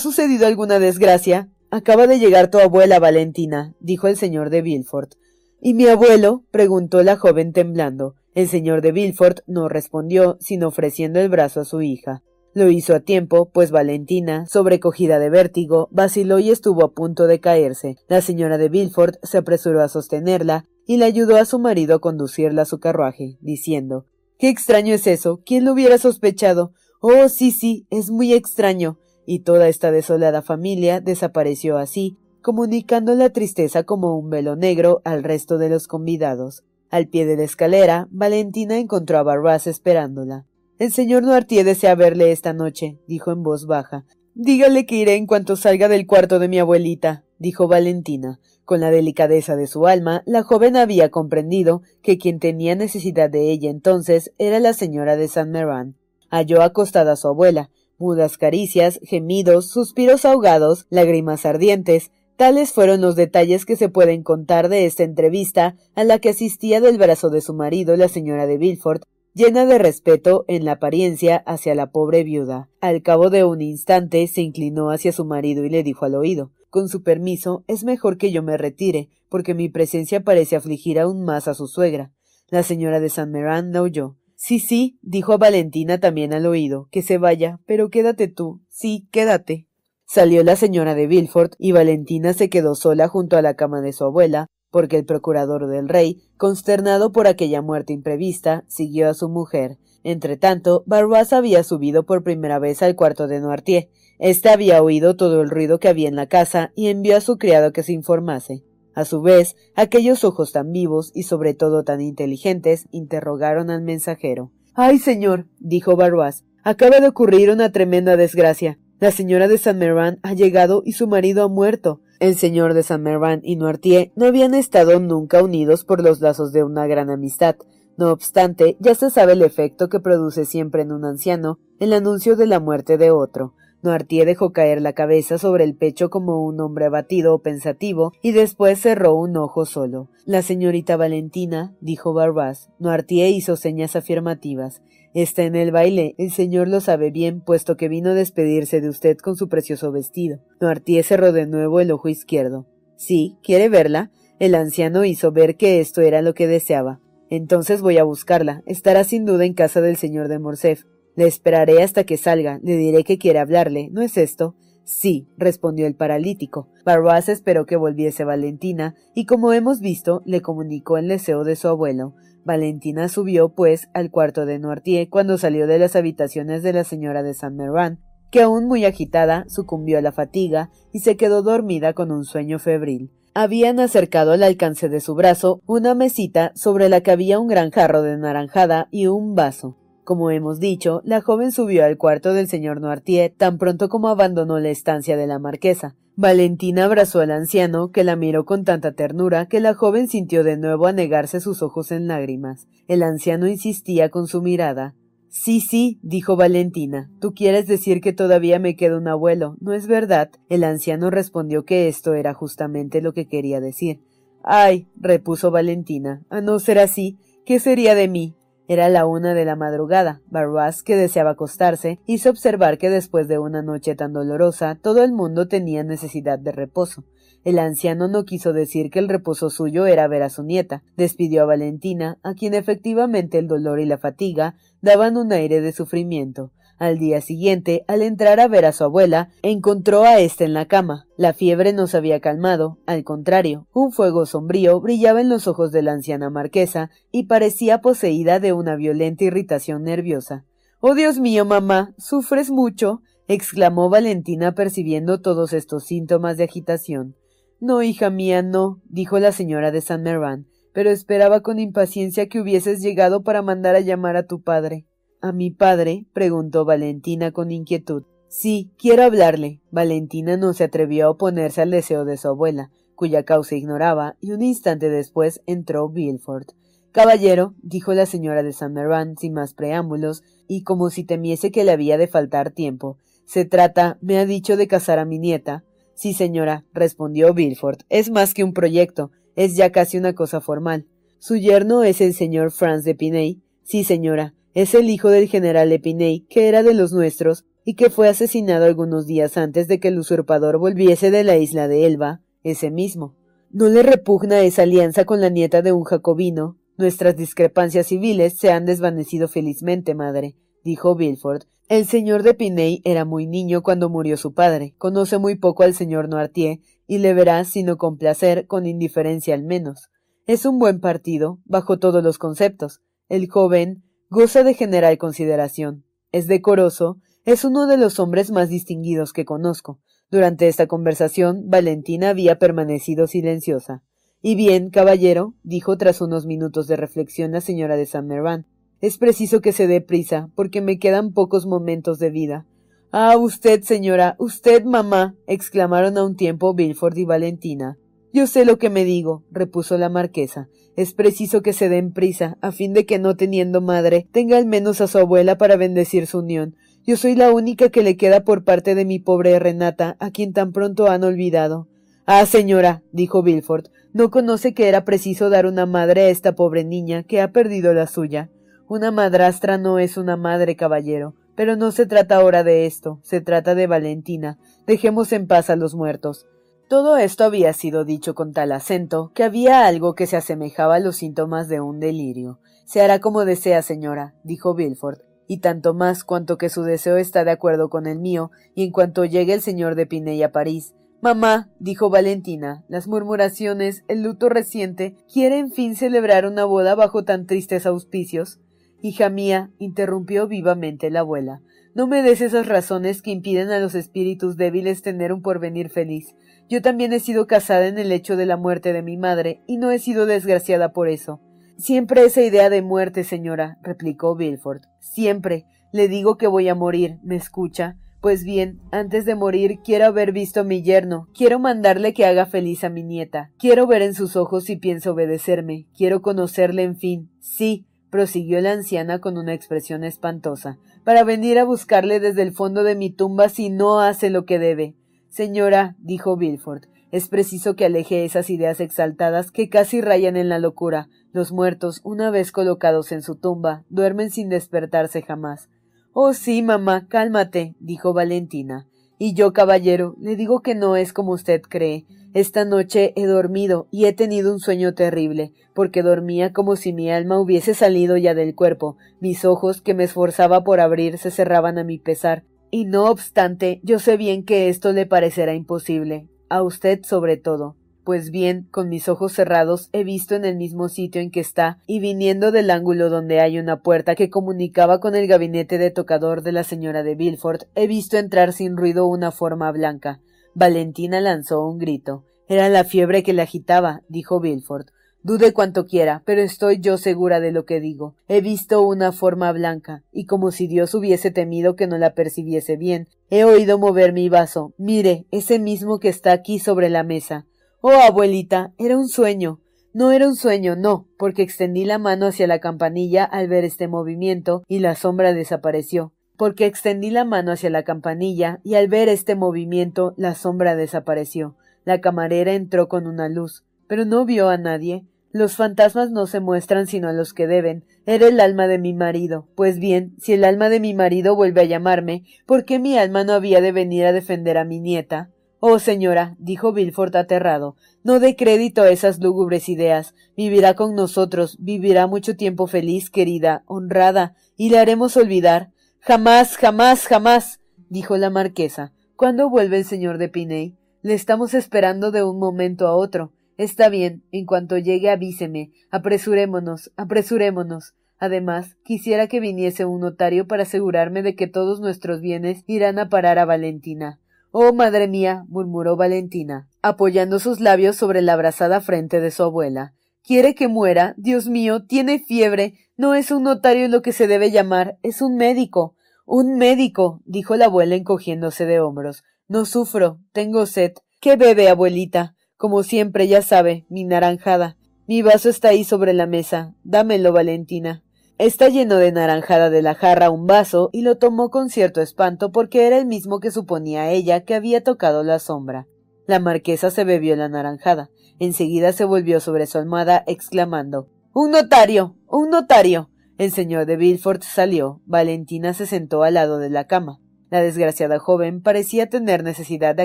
[0.00, 1.48] sucedido alguna desgracia?
[1.70, 5.12] Acaba de llegar tu abuela, Valentina, dijo el señor de Villefort.
[5.60, 6.42] ¿Y mi abuelo?
[6.50, 8.16] preguntó la joven temblando.
[8.34, 12.24] El señor de Villefort no respondió, sino ofreciendo el brazo a su hija.
[12.54, 17.38] Lo hizo a tiempo, pues Valentina, sobrecogida de vértigo, vaciló y estuvo a punto de
[17.38, 17.98] caerse.
[18.08, 22.00] La señora de Villefort se apresuró a sostenerla y le ayudó a su marido a
[22.00, 24.06] conducirla a su carruaje, diciendo
[24.38, 25.40] Qué extraño es eso.
[25.46, 26.72] ¿Quién lo hubiera sospechado?
[27.04, 28.96] Oh, sí, sí, es muy extraño.
[29.26, 35.24] Y toda esta desolada familia desapareció así, comunicando la tristeza como un velo negro al
[35.24, 36.62] resto de los convidados.
[36.90, 40.46] Al pie de la escalera, Valentina encontró a Barras esperándola.
[40.78, 44.04] El señor Noirtier desea verle esta noche, dijo en voz baja.
[44.36, 48.38] Dígale que iré en cuanto salga del cuarto de mi abuelita, dijo Valentina.
[48.64, 53.50] Con la delicadeza de su alma, la joven había comprendido que quien tenía necesidad de
[53.50, 55.96] ella entonces era la señora de San Meran
[56.32, 63.14] halló acostada a su abuela, mudas caricias, gemidos, suspiros ahogados, lágrimas ardientes, Tales fueron los
[63.14, 67.42] detalles que se pueden contar de esta entrevista a la que asistía del brazo de
[67.42, 72.24] su marido la señora de Villefort, llena de respeto en la apariencia hacia la pobre
[72.24, 72.68] viuda.
[72.80, 76.50] Al cabo de un instante se inclinó hacia su marido y le dijo al oído
[76.70, 81.24] Con su permiso, es mejor que yo me retire, porque mi presencia parece afligir aún
[81.24, 82.12] más a su suegra.
[82.48, 84.16] La señora de San Meran no oyó.
[84.44, 88.60] Sí, sí, dijo Valentina también al oído, que se vaya, pero quédate tú.
[88.68, 89.68] Sí, quédate.
[90.04, 93.92] Salió la señora de Villefort y Valentina se quedó sola junto a la cama de
[93.92, 99.28] su abuela, porque el procurador del rey, consternado por aquella muerte imprevista, siguió a su
[99.28, 99.78] mujer.
[100.02, 103.90] Entretanto, Barrois había subido por primera vez al cuarto de Noirtier.
[104.18, 107.38] Este había oído todo el ruido que había en la casa y envió a su
[107.38, 108.64] criado que se informase.
[108.94, 114.50] A su vez, aquellos ojos tan vivos y sobre todo tan inteligentes interrogaron al mensajero.
[114.74, 118.78] Ay, señor, dijo Barrois, acaba de ocurrir una tremenda desgracia.
[119.00, 122.00] La señora de San Mervan ha llegado y su marido ha muerto.
[122.20, 126.52] El señor de San Mervan y Noirtier no habían estado nunca unidos por los lazos
[126.52, 127.56] de una gran amistad.
[127.96, 132.36] No obstante, ya se sabe el efecto que produce siempre en un anciano el anuncio
[132.36, 133.54] de la muerte de otro.
[133.82, 138.30] Noirtier dejó caer la cabeza sobre el pecho como un hombre abatido o pensativo y
[138.30, 140.08] después cerró un ojo solo.
[140.24, 142.70] La señorita Valentina, dijo Barbaz.
[142.78, 144.82] Noirtier hizo señas afirmativas.
[145.14, 146.14] Está en el baile.
[146.16, 149.90] El señor lo sabe bien, puesto que vino a despedirse de usted con su precioso
[149.90, 150.38] vestido.
[150.60, 152.66] Noirtier cerró de nuevo el ojo izquierdo.
[152.96, 154.12] Sí, ¿quiere verla?
[154.38, 157.00] El anciano hizo ver que esto era lo que deseaba.
[157.30, 158.62] Entonces voy a buscarla.
[158.64, 160.84] Estará sin duda en casa del señor de Morcerf.
[161.14, 164.56] Le esperaré hasta que salga, le diré que quiere hablarle, ¿no es esto?
[164.84, 166.68] Sí, respondió el paralítico.
[166.84, 171.68] Barrois esperó que volviese Valentina, y como hemos visto, le comunicó el deseo de su
[171.68, 172.14] abuelo.
[172.44, 177.22] Valentina subió, pues, al cuarto de Noirtier cuando salió de las habitaciones de la señora
[177.22, 178.00] de Saint Mervan,
[178.30, 182.58] que aún muy agitada sucumbió a la fatiga y se quedó dormida con un sueño
[182.58, 183.12] febril.
[183.34, 187.70] Habían acercado al alcance de su brazo una mesita sobre la que había un gran
[187.70, 189.78] jarro de naranjada y un vaso.
[190.04, 194.58] Como hemos dicho, la joven subió al cuarto del señor Noirtier tan pronto como abandonó
[194.58, 195.94] la estancia de la marquesa.
[196.16, 200.56] Valentina abrazó al anciano, que la miró con tanta ternura que la joven sintió de
[200.56, 202.66] nuevo anegarse sus ojos en lágrimas.
[202.88, 204.94] El anciano insistía con su mirada.
[205.28, 207.10] Sí, sí, dijo Valentina.
[207.20, 210.30] Tú quieres decir que todavía me queda un abuelo, ¿no es verdad?
[210.50, 214.00] El anciano respondió que esto era justamente lo que quería decir.
[214.42, 218.34] Ay, repuso Valentina, a no ser así, ¿qué sería de mí?
[218.68, 220.20] Era la una de la madrugada.
[220.30, 225.12] Barrois, que deseaba acostarse, hizo observar que después de una noche tan dolorosa, todo el
[225.12, 227.04] mundo tenía necesidad de reposo.
[227.44, 230.84] El anciano no quiso decir que el reposo suyo era ver a su nieta.
[230.96, 235.72] Despidió a Valentina, a quien efectivamente el dolor y la fatiga daban un aire de
[235.72, 236.52] sufrimiento.
[236.78, 240.66] Al día siguiente, al entrar a ver a su abuela, encontró a ésta en la
[240.66, 241.06] cama.
[241.16, 245.70] La fiebre no se había calmado, al contrario, un fuego sombrío brillaba en los ojos
[245.70, 250.44] de la anciana marquesa y parecía poseída de una violenta irritación nerviosa.
[250.80, 253.02] Oh Dios mío, mamá, ¿sufres mucho?
[253.28, 257.14] exclamó Valentina percibiendo todos estos síntomas de agitación.
[257.60, 262.40] No, hija mía, no, dijo la señora de San Mervan, pero esperaba con impaciencia que
[262.40, 264.86] hubieses llegado para mandar a llamar a tu padre.
[265.24, 266.04] ¿A mi padre?
[266.12, 268.02] preguntó Valentina con inquietud.
[268.26, 269.60] Sí, quiero hablarle.
[269.70, 274.32] Valentina no se atrevió a oponerse al deseo de su abuela, cuya causa ignoraba, y
[274.32, 276.46] un instante después entró Bilford.
[276.90, 281.62] Caballero, dijo la señora de San Mervan sin más preámbulos, y como si temiese que
[281.62, 282.98] le había de faltar tiempo.
[283.24, 285.62] Se trata, me ha dicho, de casar a mi nieta.
[285.94, 287.82] Sí, señora, respondió Bilford.
[287.90, 290.86] Es más que un proyecto, es ya casi una cosa formal.
[291.20, 293.40] Su yerno es el señor Franz de Piney.
[293.62, 297.90] Sí, señora, es el hijo del general Epiney, que era de los nuestros, y que
[297.90, 302.22] fue asesinado algunos días antes de que el usurpador volviese de la isla de Elba,
[302.42, 303.14] ese mismo.
[303.50, 306.58] ¿No le repugna esa alianza con la nieta de un jacobino?
[306.76, 311.42] Nuestras discrepancias civiles se han desvanecido felizmente, madre, dijo Bilford.
[311.68, 316.08] El señor de era muy niño cuando murió su padre, conoce muy poco al señor
[316.08, 319.90] Noirtier, y le verá, sino con placer, con indiferencia al menos.
[320.26, 322.80] Es un buen partido, bajo todos los conceptos.
[323.08, 323.82] El joven
[324.14, 325.86] Goza de general consideración.
[326.10, 326.98] Es decoroso.
[327.24, 329.80] Es uno de los hombres más distinguidos que conozco.
[330.10, 333.82] Durante esta conversación, Valentina había permanecido silenciosa.
[334.20, 338.44] Y bien, caballero, dijo tras unos minutos de reflexión la señora de San Mervan,
[338.82, 342.46] es preciso que se dé prisa, porque me quedan pocos momentos de vida.
[342.90, 347.78] Ah, usted, señora, usted, mamá, exclamaron a un tiempo Bilford y Valentina.
[348.12, 350.48] Yo sé lo que me digo, repuso la marquesa.
[350.76, 354.46] Es preciso que se den prisa, a fin de que no teniendo madre, tenga al
[354.46, 356.54] menos a su abuela para bendecir su unión.
[356.86, 360.32] Yo soy la única que le queda por parte de mi pobre Renata, a quien
[360.32, 361.68] tan pronto han olvidado.
[362.04, 366.64] Ah, señora, dijo Bilford, no conoce que era preciso dar una madre a esta pobre
[366.64, 368.30] niña que ha perdido la suya.
[368.68, 371.14] Una madrastra no es una madre, caballero.
[371.34, 374.38] Pero no se trata ahora de esto, se trata de Valentina.
[374.66, 376.26] Dejemos en paz a los muertos.
[376.72, 380.80] Todo esto había sido dicho con tal acento que había algo que se asemejaba a
[380.80, 382.38] los síntomas de un delirio.
[382.64, 387.24] Se hará como desea, señora, dijo Bilford, y tanto más cuanto que su deseo está
[387.24, 390.72] de acuerdo con el mío, y en cuanto llegue el señor de Piney a París.
[391.02, 397.04] Mamá, dijo Valentina, las murmuraciones, el luto reciente, ¿quiere en fin celebrar una boda bajo
[397.04, 398.40] tan tristes auspicios?
[398.80, 401.42] Hija mía, interrumpió vivamente la abuela,
[401.74, 406.14] no me des esas razones que impiden a los espíritus débiles tener un porvenir feliz.
[406.48, 409.56] Yo también he sido casada en el hecho de la muerte de mi madre, y
[409.56, 411.20] no he sido desgraciada por eso.
[411.56, 414.62] Siempre esa idea de muerte, señora, replicó Bilford.
[414.80, 415.46] Siempre.
[415.72, 416.98] Le digo que voy a morir.
[417.02, 417.78] ¿Me escucha?
[418.02, 422.26] Pues bien, antes de morir quiero haber visto a mi yerno, quiero mandarle que haga
[422.26, 426.76] feliz a mi nieta, quiero ver en sus ojos si piensa obedecerme, quiero conocerle en
[426.76, 427.10] fin.
[427.20, 432.64] Sí, prosiguió la anciana con una expresión espantosa, para venir a buscarle desde el fondo
[432.64, 434.74] de mi tumba si no hace lo que debe.
[435.10, 440.38] Señora, dijo Bilford, es preciso que aleje esas ideas exaltadas que casi rayan en la
[440.38, 440.88] locura.
[441.12, 445.50] Los muertos, una vez colocados en su tumba, duermen sin despertarse jamás.
[445.92, 448.66] Oh sí, mamá, cálmate, dijo Valentina.
[448.98, 451.84] Y yo, caballero, le digo que no es como usted cree.
[452.14, 456.90] Esta noche he dormido y he tenido un sueño terrible, porque dormía como si mi
[456.90, 458.76] alma hubiese salido ya del cuerpo.
[459.00, 462.24] Mis ojos, que me esforzaba por abrir, se cerraban a mi pesar.
[462.50, 467.56] Y no obstante, yo sé bien que esto le parecerá imposible, a usted sobre todo.
[467.82, 471.58] Pues bien, con mis ojos cerrados he visto en el mismo sitio en que está,
[471.66, 476.22] y viniendo del ángulo donde hay una puerta que comunicaba con el gabinete de tocador
[476.22, 480.00] de la señora de Bilford, he visto entrar sin ruido una forma blanca.
[480.34, 482.04] Valentina lanzó un grito.
[482.28, 484.66] Era la fiebre que la agitaba, dijo Bilford.
[485.04, 487.96] Dude cuanto quiera, pero estoy yo segura de lo que digo.
[488.06, 492.56] He visto una forma blanca, y como si Dios hubiese temido que no la percibiese
[492.56, 494.54] bien, he oído mover mi vaso.
[494.58, 497.26] Mire, ese mismo que está aquí sobre la mesa.
[497.60, 499.40] Oh, abuelita, era un sueño.
[499.74, 503.68] No era un sueño, no, porque extendí la mano hacia la campanilla al ver este
[503.68, 505.92] movimiento y la sombra desapareció.
[506.22, 511.34] Porque extendí la mano hacia la campanilla y al ver este movimiento la sombra desapareció.
[511.64, 514.84] La camarera entró con una luz, pero no vio a nadie.
[515.10, 517.64] Los fantasmas no se muestran sino a los que deben.
[517.86, 519.26] Era el alma de mi marido.
[519.34, 523.02] Pues bien, si el alma de mi marido vuelve a llamarme, ¿por qué mi alma
[523.02, 525.10] no había de venir a defender a mi nieta?
[525.40, 529.96] Oh, señora, dijo Bilford aterrado, no dé crédito a esas lúgubres ideas.
[530.16, 535.50] Vivirá con nosotros, vivirá mucho tiempo feliz, querida, honrada, y le haremos olvidar.
[535.84, 538.72] Jamás, jamás, jamás, dijo la marquesa.
[538.94, 540.56] ¿Cuándo vuelve el señor de Piney?
[540.80, 543.12] Le estamos esperando de un momento a otro.
[543.36, 545.50] Está bien, en cuanto llegue avíseme.
[545.72, 547.74] Apresurémonos, apresurémonos.
[547.98, 552.88] Además, quisiera que viniese un notario para asegurarme de que todos nuestros bienes irán a
[552.88, 553.98] parar a Valentina.
[554.30, 559.74] Oh, madre mía, murmuró Valentina, apoyando sus labios sobre la abrasada frente de su abuela.
[560.04, 560.94] ¿Quiere que muera?
[560.96, 562.54] Dios mío, tiene fiebre.
[562.76, 565.76] No es un notario lo que se debe llamar, es un médico.
[566.06, 569.04] Un médico, dijo la abuela encogiéndose de hombros.
[569.28, 570.72] No sufro, tengo sed.
[571.00, 572.16] ¿Qué bebe, abuelita?
[572.36, 574.56] Como siempre, ya sabe, mi naranjada.
[574.88, 576.54] Mi vaso está ahí sobre la mesa.
[576.64, 577.84] Dámelo, Valentina.
[578.18, 582.32] Está lleno de naranjada de la jarra un vaso y lo tomó con cierto espanto
[582.32, 585.66] porque era el mismo que suponía ella que había tocado la sombra.
[586.06, 587.90] La marquesa se bebió la naranjada.
[588.18, 591.96] Enseguida se volvió sobre su almohada exclamando Un notario.
[592.06, 592.90] un notario.
[593.18, 594.80] El señor de Villefort salió.
[594.84, 596.98] Valentina se sentó al lado de la cama.
[597.30, 599.84] La desgraciada joven parecía tener necesidad de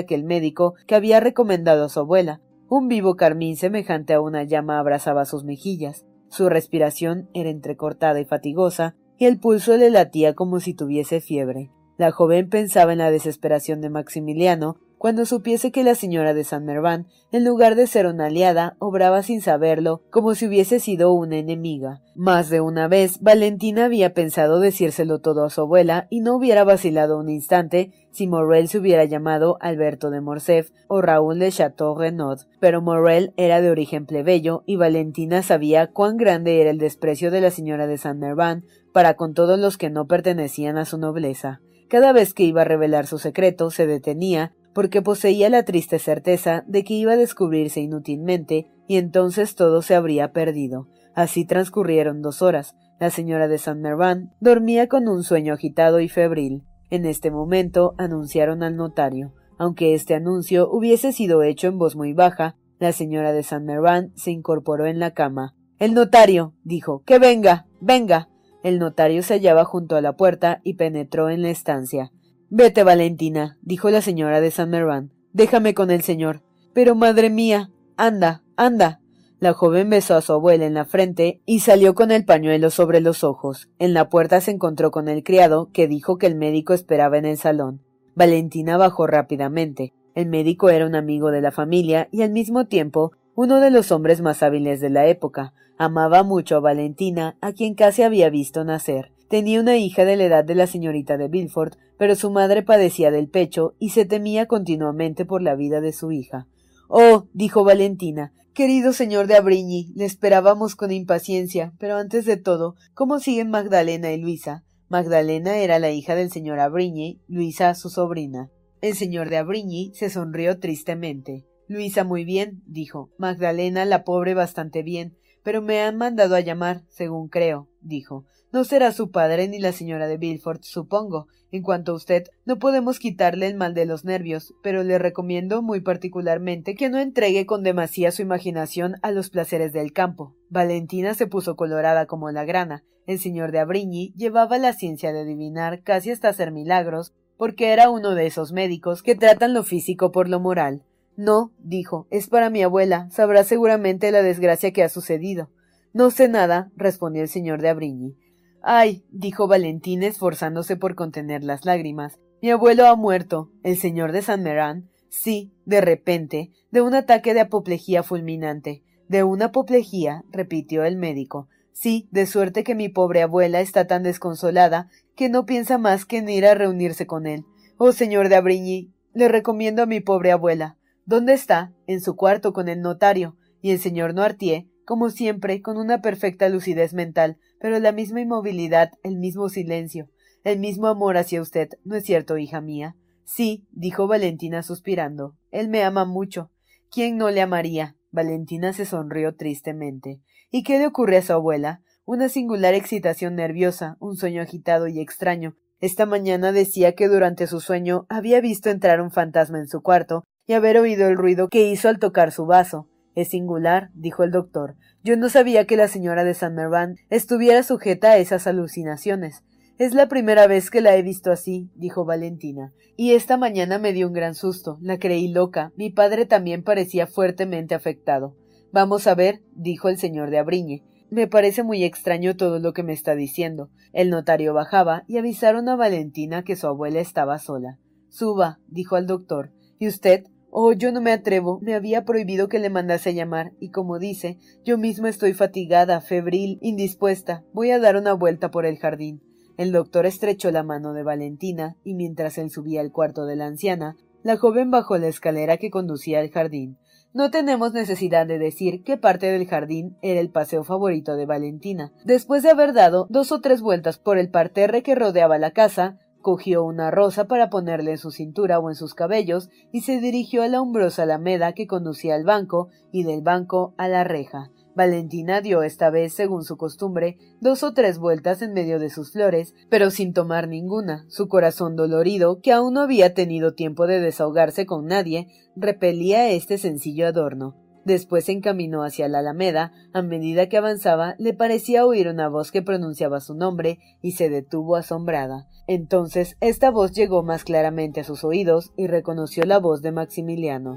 [0.00, 2.40] aquel médico que había recomendado a su abuela.
[2.68, 6.04] Un vivo carmín semejante a una llama abrasaba sus mejillas.
[6.28, 11.70] Su respiración era entrecortada y fatigosa, y el pulso le latía como si tuviese fiebre.
[11.96, 16.64] La joven pensaba en la desesperación de Maximiliano cuando supiese que la señora de San
[16.64, 21.36] Merván, en lugar de ser una aliada, obraba sin saberlo, como si hubiese sido una
[21.36, 22.02] enemiga.
[22.16, 26.64] Más de una vez Valentina había pensado decírselo todo a su abuela y no hubiera
[26.64, 31.96] vacilado un instante si Morrel se hubiera llamado Alberto de Morcerf o Raúl de Chateau
[31.96, 37.30] Renaud, pero Morrel era de origen plebeyo y Valentina sabía cuán grande era el desprecio
[37.30, 40.98] de la señora de San Merván para con todos los que no pertenecían a su
[40.98, 41.60] nobleza.
[41.88, 46.62] Cada vez que iba a revelar su secreto se detenía porque poseía la triste certeza
[46.68, 50.86] de que iba a descubrirse inútilmente y entonces todo se habría perdido.
[51.16, 52.76] Así transcurrieron dos horas.
[53.00, 56.62] La señora de San Merván dormía con un sueño agitado y febril.
[56.90, 59.34] En este momento anunciaron al notario.
[59.58, 64.12] Aunque este anuncio hubiese sido hecho en voz muy baja, la señora de San Merván
[64.14, 65.56] se incorporó en la cama.
[65.80, 68.28] El notario, dijo, que venga, venga.
[68.62, 72.12] El notario se hallaba junto a la puerta y penetró en la estancia.
[72.50, 75.10] Vete, Valentina, dijo la señora de San Merván.
[75.34, 76.40] Déjame con el señor.
[76.72, 77.70] Pero, madre mía.
[77.96, 79.00] Anda, anda.
[79.38, 83.00] La joven besó a su abuela en la frente y salió con el pañuelo sobre
[83.00, 83.68] los ojos.
[83.78, 87.26] En la puerta se encontró con el criado, que dijo que el médico esperaba en
[87.26, 87.80] el salón.
[88.14, 89.92] Valentina bajó rápidamente.
[90.14, 93.92] El médico era un amigo de la familia y al mismo tiempo uno de los
[93.92, 95.52] hombres más hábiles de la época.
[95.76, 99.12] Amaba mucho a Valentina, a quien casi había visto nacer.
[99.28, 103.10] Tenía una hija de la edad de la señorita de Villefort, pero su madre padecía
[103.10, 106.46] del pecho y se temía continuamente por la vida de su hija.
[106.88, 112.74] Oh, dijo Valentina, querido señor de Abrigny, le esperábamos con impaciencia, pero antes de todo,
[112.94, 114.64] ¿cómo siguen Magdalena y Luisa?
[114.88, 118.50] Magdalena era la hija del señor Abrigny, Luisa su sobrina.
[118.80, 121.44] El señor de Abrigny se sonrió tristemente.
[121.66, 123.10] Luisa muy bien, dijo.
[123.18, 125.18] Magdalena, la pobre, bastante bien.
[125.48, 128.26] Pero me han mandado a llamar, según creo, dijo.
[128.52, 131.26] No será su padre ni la señora de Villefort, supongo.
[131.50, 135.62] En cuanto a usted, no podemos quitarle el mal de los nervios, pero le recomiendo
[135.62, 140.34] muy particularmente que no entregue con demasía su imaginación a los placeres del campo.
[140.50, 142.84] Valentina se puso colorada como la grana.
[143.06, 147.88] El señor de Abrigny llevaba la ciencia de adivinar casi hasta hacer milagros, porque era
[147.88, 150.82] uno de esos médicos que tratan lo físico por lo moral.
[151.18, 153.08] No, dijo, es para mi abuela.
[153.10, 155.50] Sabrá seguramente la desgracia que ha sucedido.
[155.92, 158.16] No sé nada, respondió el señor de Abrigny.
[158.62, 162.20] Ay, dijo Valentín esforzándose por contener las lágrimas.
[162.40, 163.50] Mi abuelo ha muerto.
[163.64, 164.90] El señor de San Merán.
[165.08, 168.84] Sí, de repente, de un ataque de apoplejía fulminante.
[169.08, 171.48] De una apoplejía, repitió el médico.
[171.72, 176.18] Sí, de suerte que mi pobre abuela está tan desconsolada que no piensa más que
[176.18, 177.44] en ir a reunirse con él.
[177.76, 180.76] Oh, señor de Abrigny, le recomiendo a mi pobre abuela.
[181.08, 181.72] ¿Dónde está?
[181.86, 183.34] En su cuarto con el notario.
[183.62, 188.90] Y el señor Noirtier, como siempre, con una perfecta lucidez mental, pero la misma inmovilidad,
[189.02, 190.10] el mismo silencio,
[190.44, 192.94] el mismo amor hacia usted, ¿no es cierto, hija mía?
[193.24, 195.34] Sí, dijo Valentina suspirando.
[195.50, 196.50] Él me ama mucho.
[196.90, 197.96] ¿Quién no le amaría?
[198.10, 200.20] Valentina se sonrió tristemente.
[200.50, 201.80] ¿Y qué le ocurre a su abuela?
[202.04, 205.56] Una singular excitación nerviosa, un sueño agitado y extraño.
[205.80, 210.24] Esta mañana decía que durante su sueño había visto entrar un fantasma en su cuarto
[210.48, 212.88] y haber oído el ruido que hizo al tocar su vaso.
[213.14, 214.76] Es singular, dijo el doctor.
[215.04, 219.44] Yo no sabía que la señora de San Mervan estuviera sujeta a esas alucinaciones.
[219.78, 223.92] Es la primera vez que la he visto así, dijo Valentina, y esta mañana me
[223.92, 224.78] dio un gran susto.
[224.80, 225.72] La creí loca.
[225.76, 228.34] Mi padre también parecía fuertemente afectado.
[228.72, 230.82] Vamos a ver, dijo el señor de Abriñe.
[231.10, 233.70] Me parece muy extraño todo lo que me está diciendo.
[233.92, 237.78] El notario bajaba y avisaron a Valentina que su abuela estaba sola.
[238.08, 239.52] Suba, dijo al doctor.
[239.78, 240.24] ¿Y usted?
[240.50, 241.60] Oh, yo no me atrevo.
[241.62, 246.58] Me había prohibido que le mandase llamar, y como dice, yo misma estoy fatigada, febril,
[246.62, 247.44] indispuesta.
[247.52, 249.22] Voy a dar una vuelta por el jardín.
[249.56, 253.46] El doctor estrechó la mano de Valentina, y mientras él subía al cuarto de la
[253.46, 256.78] anciana, la joven bajó la escalera que conducía al jardín.
[257.14, 261.92] No tenemos necesidad de decir qué parte del jardín era el paseo favorito de Valentina.
[262.04, 265.98] Después de haber dado dos o tres vueltas por el parterre que rodeaba la casa,
[266.28, 270.42] cogió una rosa para ponerle en su cintura o en sus cabellos y se dirigió
[270.42, 274.50] a la umbrosa alameda que conducía al banco y del banco a la reja.
[274.76, 279.12] Valentina dio esta vez, según su costumbre, dos o tres vueltas en medio de sus
[279.12, 281.06] flores, pero sin tomar ninguna.
[281.08, 286.58] Su corazón dolorido, que aún no había tenido tiempo de desahogarse con nadie, repelía este
[286.58, 287.56] sencillo adorno.
[287.88, 289.72] Después se encaminó hacia la alameda.
[289.94, 294.28] A medida que avanzaba, le parecía oír una voz que pronunciaba su nombre y se
[294.28, 295.48] detuvo asombrada.
[295.66, 300.76] Entonces esta voz llegó más claramente a sus oídos y reconoció la voz de Maximiliano.